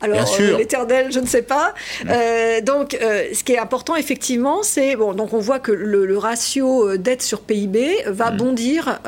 [0.00, 1.74] Alors, euh, l'éternel, je ne sais pas.
[2.08, 4.96] Euh, donc, euh, ce qui est important, effectivement, c'est.
[4.96, 8.36] Bon, donc on voit que le, ratio dette sur PIB va mm.
[8.36, 9.00] bondir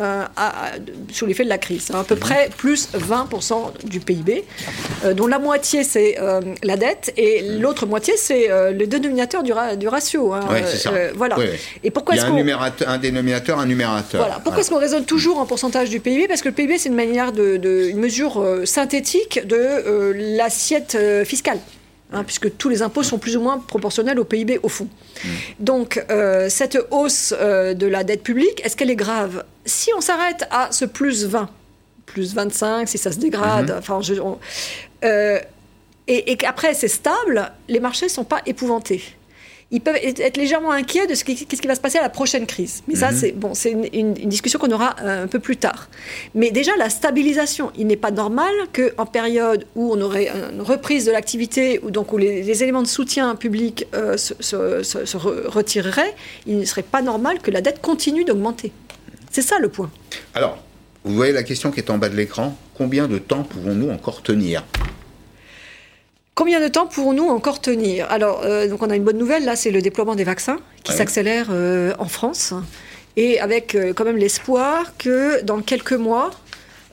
[1.13, 1.91] sous l'effet de la crise.
[1.93, 2.19] à peu mm.
[2.19, 4.45] près plus 20% du PIB,
[5.15, 6.17] dont la moitié, c'est
[6.63, 7.61] la dette, et mm.
[7.61, 10.33] l'autre moitié, c'est le dénominateur du, du ratio.
[10.33, 10.93] Hein, c'est ça.
[11.15, 11.37] voilà.
[11.85, 12.19] Et pourquoi un,
[12.87, 14.21] un, dénominateur, un numérateur.
[14.21, 14.41] Voilà.
[14.43, 16.95] Pourquoi est-ce qu'on raisonne toujours en pourcentage du PIB Parce que le PIB, c'est une
[16.95, 21.59] manière de, de, une mesure synthétique de l'assiette euh, fiscale.
[22.13, 24.85] Hein, puisque tous les impôts sont plus ou moins proportionnels au PIB au fond.
[25.25, 25.29] Mm.
[25.59, 29.45] Donc euh, cette hausse euh, de la dette publique, est-ce qu'elle est grave?
[29.65, 31.49] Si on s'arrête à ce plus 20,
[32.07, 33.79] plus 25, si ça se dégrade, mm-hmm.
[33.79, 34.01] enfin,
[36.09, 39.03] et, et qu'après c'est stable, les marchés ne sont pas épouvantés
[39.73, 42.09] ils peuvent être légèrement inquiets de ce qui, ce qui va se passer à la
[42.09, 42.85] prochaine crise.
[42.87, 43.17] Mais ça, mhm.
[43.17, 45.89] c'est bon, c'est une, discussion qu'on aura euh, un peu plus tard.
[46.35, 51.05] Mais déjà, la stabilisation, il n'est pas normal qu'en période où on aurait une reprise
[51.05, 55.17] de l'activité, ou donc où les, éléments de soutien public euh, se,
[55.49, 56.15] retireraient,
[56.47, 58.73] il ne serait pas normal que la dette continue d'augmenter.
[59.33, 59.91] C'est ça le point.
[60.35, 60.59] Alors,
[61.05, 62.57] vous voyez la question qui est en bas de l'écran.
[62.75, 64.65] Combien de temps pouvons-nous encore tenir?
[66.37, 68.07] Combien de temps pourrons-nous encore tenir?
[68.11, 70.93] Alors, euh, donc on a une bonne nouvelle, là, c'est le déploiement des vaccins qui
[70.93, 72.53] s'accélère euh, en France,
[73.17, 76.31] et avec euh, quand même l'espoir que dans quelques mois,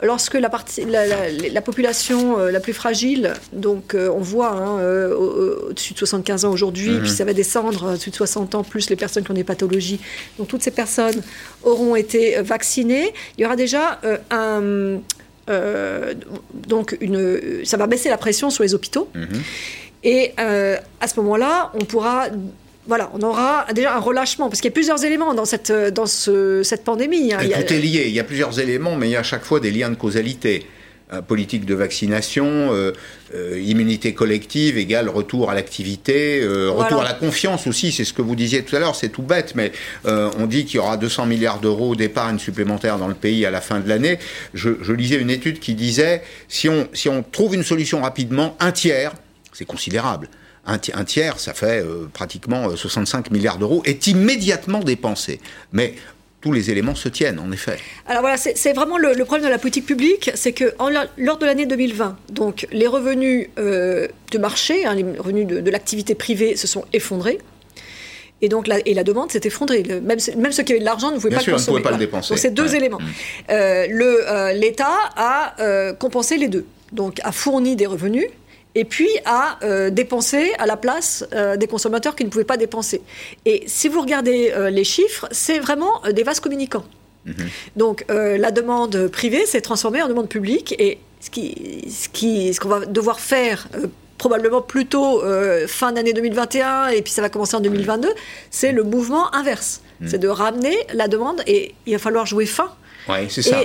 [0.01, 4.81] lorsque la, partie, la, population la plus fragile, donc on voit hein,
[5.11, 7.01] au-dessus de 75 ans aujourd'hui, mhm.
[7.01, 9.99] puis ça va descendre au-dessus de 60 ans, plus les personnes qui ont des pathologies,
[10.37, 11.21] donc toutes ces personnes
[11.63, 13.99] auront été vaccinées, il y aura déjà
[14.31, 14.99] un,
[15.49, 16.13] euh,
[16.53, 19.09] donc une, ça va baisser la pression sur les hôpitaux.
[19.15, 19.41] Mhm.
[20.05, 22.27] Et à ce moment-là, on pourra
[22.85, 26.05] voilà, on aura déjà un relâchement, parce qu'il y a plusieurs éléments dans cette, dans
[26.05, 27.33] cette pandémie.
[27.33, 27.39] Hein.
[27.39, 29.61] Tout est lié, il y a plusieurs éléments, mais il y a à chaque fois
[29.61, 30.65] des liens de causalité.
[31.13, 32.91] Euh, politique de vaccination, euh,
[33.33, 38.21] euh, immunité collective égale retour à l'activité, retour à la confiance aussi, c'est ce que
[38.21, 39.71] vous disiez tout à l'heure, c'est tout bête, mais
[40.05, 43.61] on dit qu'il y aura 200 milliards d'euros d'épargne supplémentaire dans le pays à la
[43.61, 44.19] fin de l'année.
[44.53, 48.55] Je, je, lisais une étude qui disait, si on, si on trouve une solution rapidement,
[48.59, 49.13] un tiers,
[49.51, 50.29] c'est considérable,
[50.65, 51.83] un, tiers, ça fait
[52.13, 55.39] pratiquement 65 milliards d'euros, est immédiatement dépensé.
[55.71, 55.95] Mais
[56.43, 57.77] tous les éléments se tiennent, en effet.
[58.05, 60.75] Alors voilà, c'est vraiment le, problème de la politique publique, c'est que
[61.17, 66.15] lors de l'année 2020, donc les revenus euh, de marché, hein, les revenus de, l'activité
[66.15, 67.39] privée se sont effondrés.
[68.41, 69.83] Et donc la, et la demande s'est effondrée.
[69.83, 71.81] Même, même ceux qui avaient de l'argent ne pouvaient pas le consommer.
[71.81, 72.33] pas le dépenser.
[72.33, 72.99] Donc c'est deux éléments.
[72.99, 73.51] Mmh.
[73.51, 76.65] Euh, euh, L'État a compensé les deux.
[76.91, 78.27] Donc a fourni des revenus
[78.75, 82.57] et puis à euh, dépenser à la place euh, des consommateurs qui ne pouvaient pas
[82.57, 83.01] dépenser.
[83.45, 86.85] Et si vous regardez euh, les chiffres, c'est vraiment des vases communicants.
[87.25, 87.35] Mhm.
[87.77, 92.59] Donc la demande privée s'est transformée en demande publique et ce qu'on ce qui, ce
[92.59, 93.69] qu'on va devoir faire
[94.17, 95.21] probablement plutôt
[95.67, 98.09] fin d'année 2021 et puis ça va commencer en 2022,
[98.51, 99.81] c'est le mouvement inverse.
[100.01, 100.09] Mhm.
[100.09, 102.73] C'est de ramener la demande et il va falloir jouer fin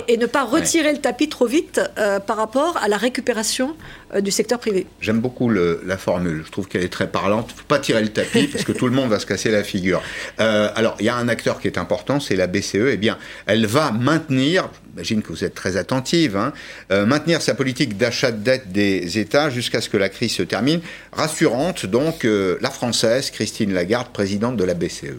[0.09, 3.77] et, ne pas retirer le tapis trop vite euh, par rapport à la récupération
[4.15, 4.87] euh, du secteur privé.
[5.01, 7.51] J'aime beaucoup la formule, je trouve qu'elle est très parlante.
[7.51, 9.51] Il ne faut pas tirer le tapis parce que tout le monde va se casser
[9.51, 10.03] la figure.
[10.41, 12.89] Euh, alors, il y a un acteur qui est important, c'est la BCE.
[12.93, 16.53] Eh bien, elle va maintenir, j'imagine que vous êtes très attentive, hein,
[16.91, 20.81] maintenir sa politique d'achat de dette des États jusqu'à ce que la crise se termine.
[21.13, 25.19] Rassurante, donc, la Française, Christine Lagarde, présidente de la BCE.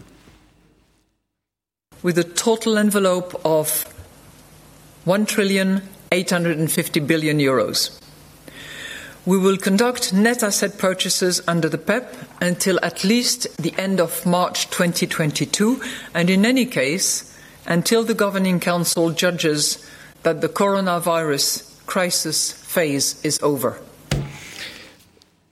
[2.02, 3.84] With a total envelope of
[5.04, 5.82] 1 trillion
[6.12, 7.98] 850 billion euros.
[9.24, 14.26] We will conduct net asset purchases under the PEP until at least the end of
[14.26, 15.80] March 2022,
[16.14, 19.86] and in any case, until the Governing Council judges
[20.22, 23.80] that the coronavirus crisis phase is over.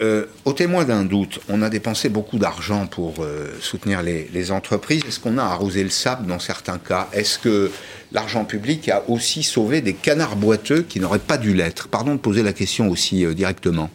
[0.00, 4.52] Euh, au témoin d'un doute, on a dépensé beaucoup d'argent pour euh, soutenir les, les
[4.52, 5.02] entreprises.
[5.08, 7.08] Est-ce qu'on a arrosé le sable dans certains cas?
[7.12, 7.72] Est-ce que
[8.12, 11.88] l'argent public a aussi sauvé des canards boiteux qui n'auraient pas dû l'être?
[11.88, 13.90] Pardon de poser la question aussi euh, directement.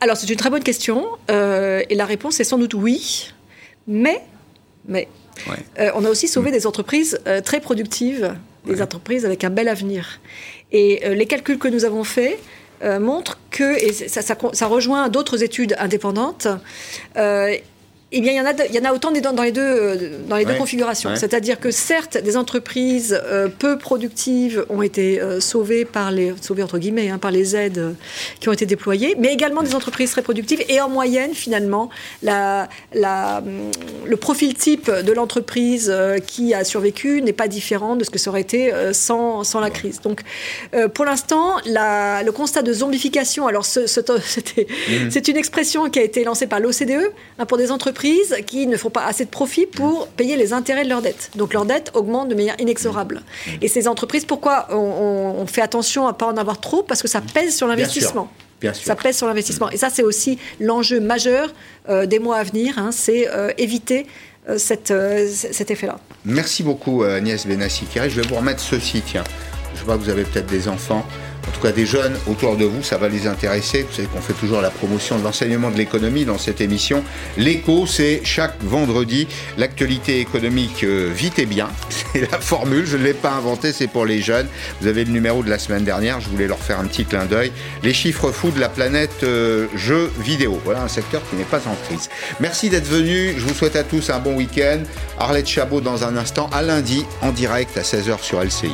[0.00, 3.32] Alors c'est une très bonne question et la réponse est sans doute oui,
[3.86, 4.20] mais,
[4.86, 5.08] mais
[5.94, 6.52] on a aussi sauvé mm.
[6.52, 8.34] des entreprises très productives,
[8.66, 10.20] des entreprises avec un bel avenir.
[10.72, 12.38] Et les calculs que nous avons faits
[12.82, 16.48] montrent que, et ça, ça, ça rejoint d'autres études indépendantes,
[18.16, 20.18] eh bien, il y en a, il y en a autant dans les deux, euh,
[20.28, 21.16] dans les deux configurations.
[21.16, 26.62] C'est-à-dire que certes, des entreprises euh, peu productives ont été euh, sauvées par les, sauvées
[26.62, 27.96] entre guillemets, hein, par les aides
[28.38, 30.62] qui ont été déployées, mais également des entreprises très productives.
[30.68, 31.90] Et en moyenne, finalement,
[32.22, 33.72] la, la, hum,
[34.06, 35.92] le profil type de l'entreprise
[36.28, 39.70] qui a survécu n'est pas différent de ce que ça aurait été sans, sans la
[39.70, 40.00] crise.
[40.02, 40.20] Donc,
[40.94, 45.10] pour l'instant, le constat de zombification, alors ce, mmh.
[45.10, 48.03] c'est une expression qui a été lancée par l'OCDE hein, pour des entreprises
[48.46, 51.30] qui ne font pas assez de profit pour payer les intérêts de leurs dettes.
[51.36, 53.22] Donc leur dette augmente de manière inexorable.
[53.62, 56.82] Et ces entreprises, pourquoi on, fait attention à ne pas en avoir trop?
[56.82, 58.30] Parce que ça pèse sur l'investissement.
[58.72, 59.70] Ça pèse sur l'investissement.
[59.70, 61.52] Et ça, c'est aussi l'enjeu majeur
[61.88, 64.06] euh, des mois à venir, hein, c'est euh, éviter
[64.48, 64.92] euh, cette,
[65.28, 65.98] cet effet-là.
[66.24, 69.24] Merci beaucoup Agnès benassi Je vais vous remettre ceci, tiens.
[69.74, 71.04] Je vois que vous avez peut-être des enfants
[71.48, 73.82] en tout cas des jeunes autour de vous, ça va les intéresser.
[73.88, 77.04] Vous savez qu'on fait toujours la promotion de l'enseignement de l'économie dans cette émission.
[77.36, 79.28] L'écho, c'est chaque vendredi
[79.58, 81.68] l'actualité économique euh, vite et bien.
[82.14, 84.46] C'est la formule, je ne l'ai pas inventée, c'est pour les jeunes.
[84.80, 87.24] Vous avez le numéro de la semaine dernière, je voulais leur faire un petit clin
[87.24, 87.50] d'œil.
[87.82, 90.60] Les chiffres fous de la planète euh, jeux vidéo.
[90.64, 92.08] Voilà un secteur qui n'est pas en crise.
[92.38, 93.34] Merci d'être venus.
[93.36, 94.78] Je vous souhaite à tous un bon week-end.
[95.18, 98.70] Arlette Chabot dans un instant, à lundi, en direct à 16h sur LCI.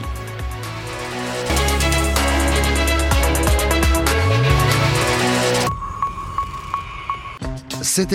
[7.82, 8.06] C'était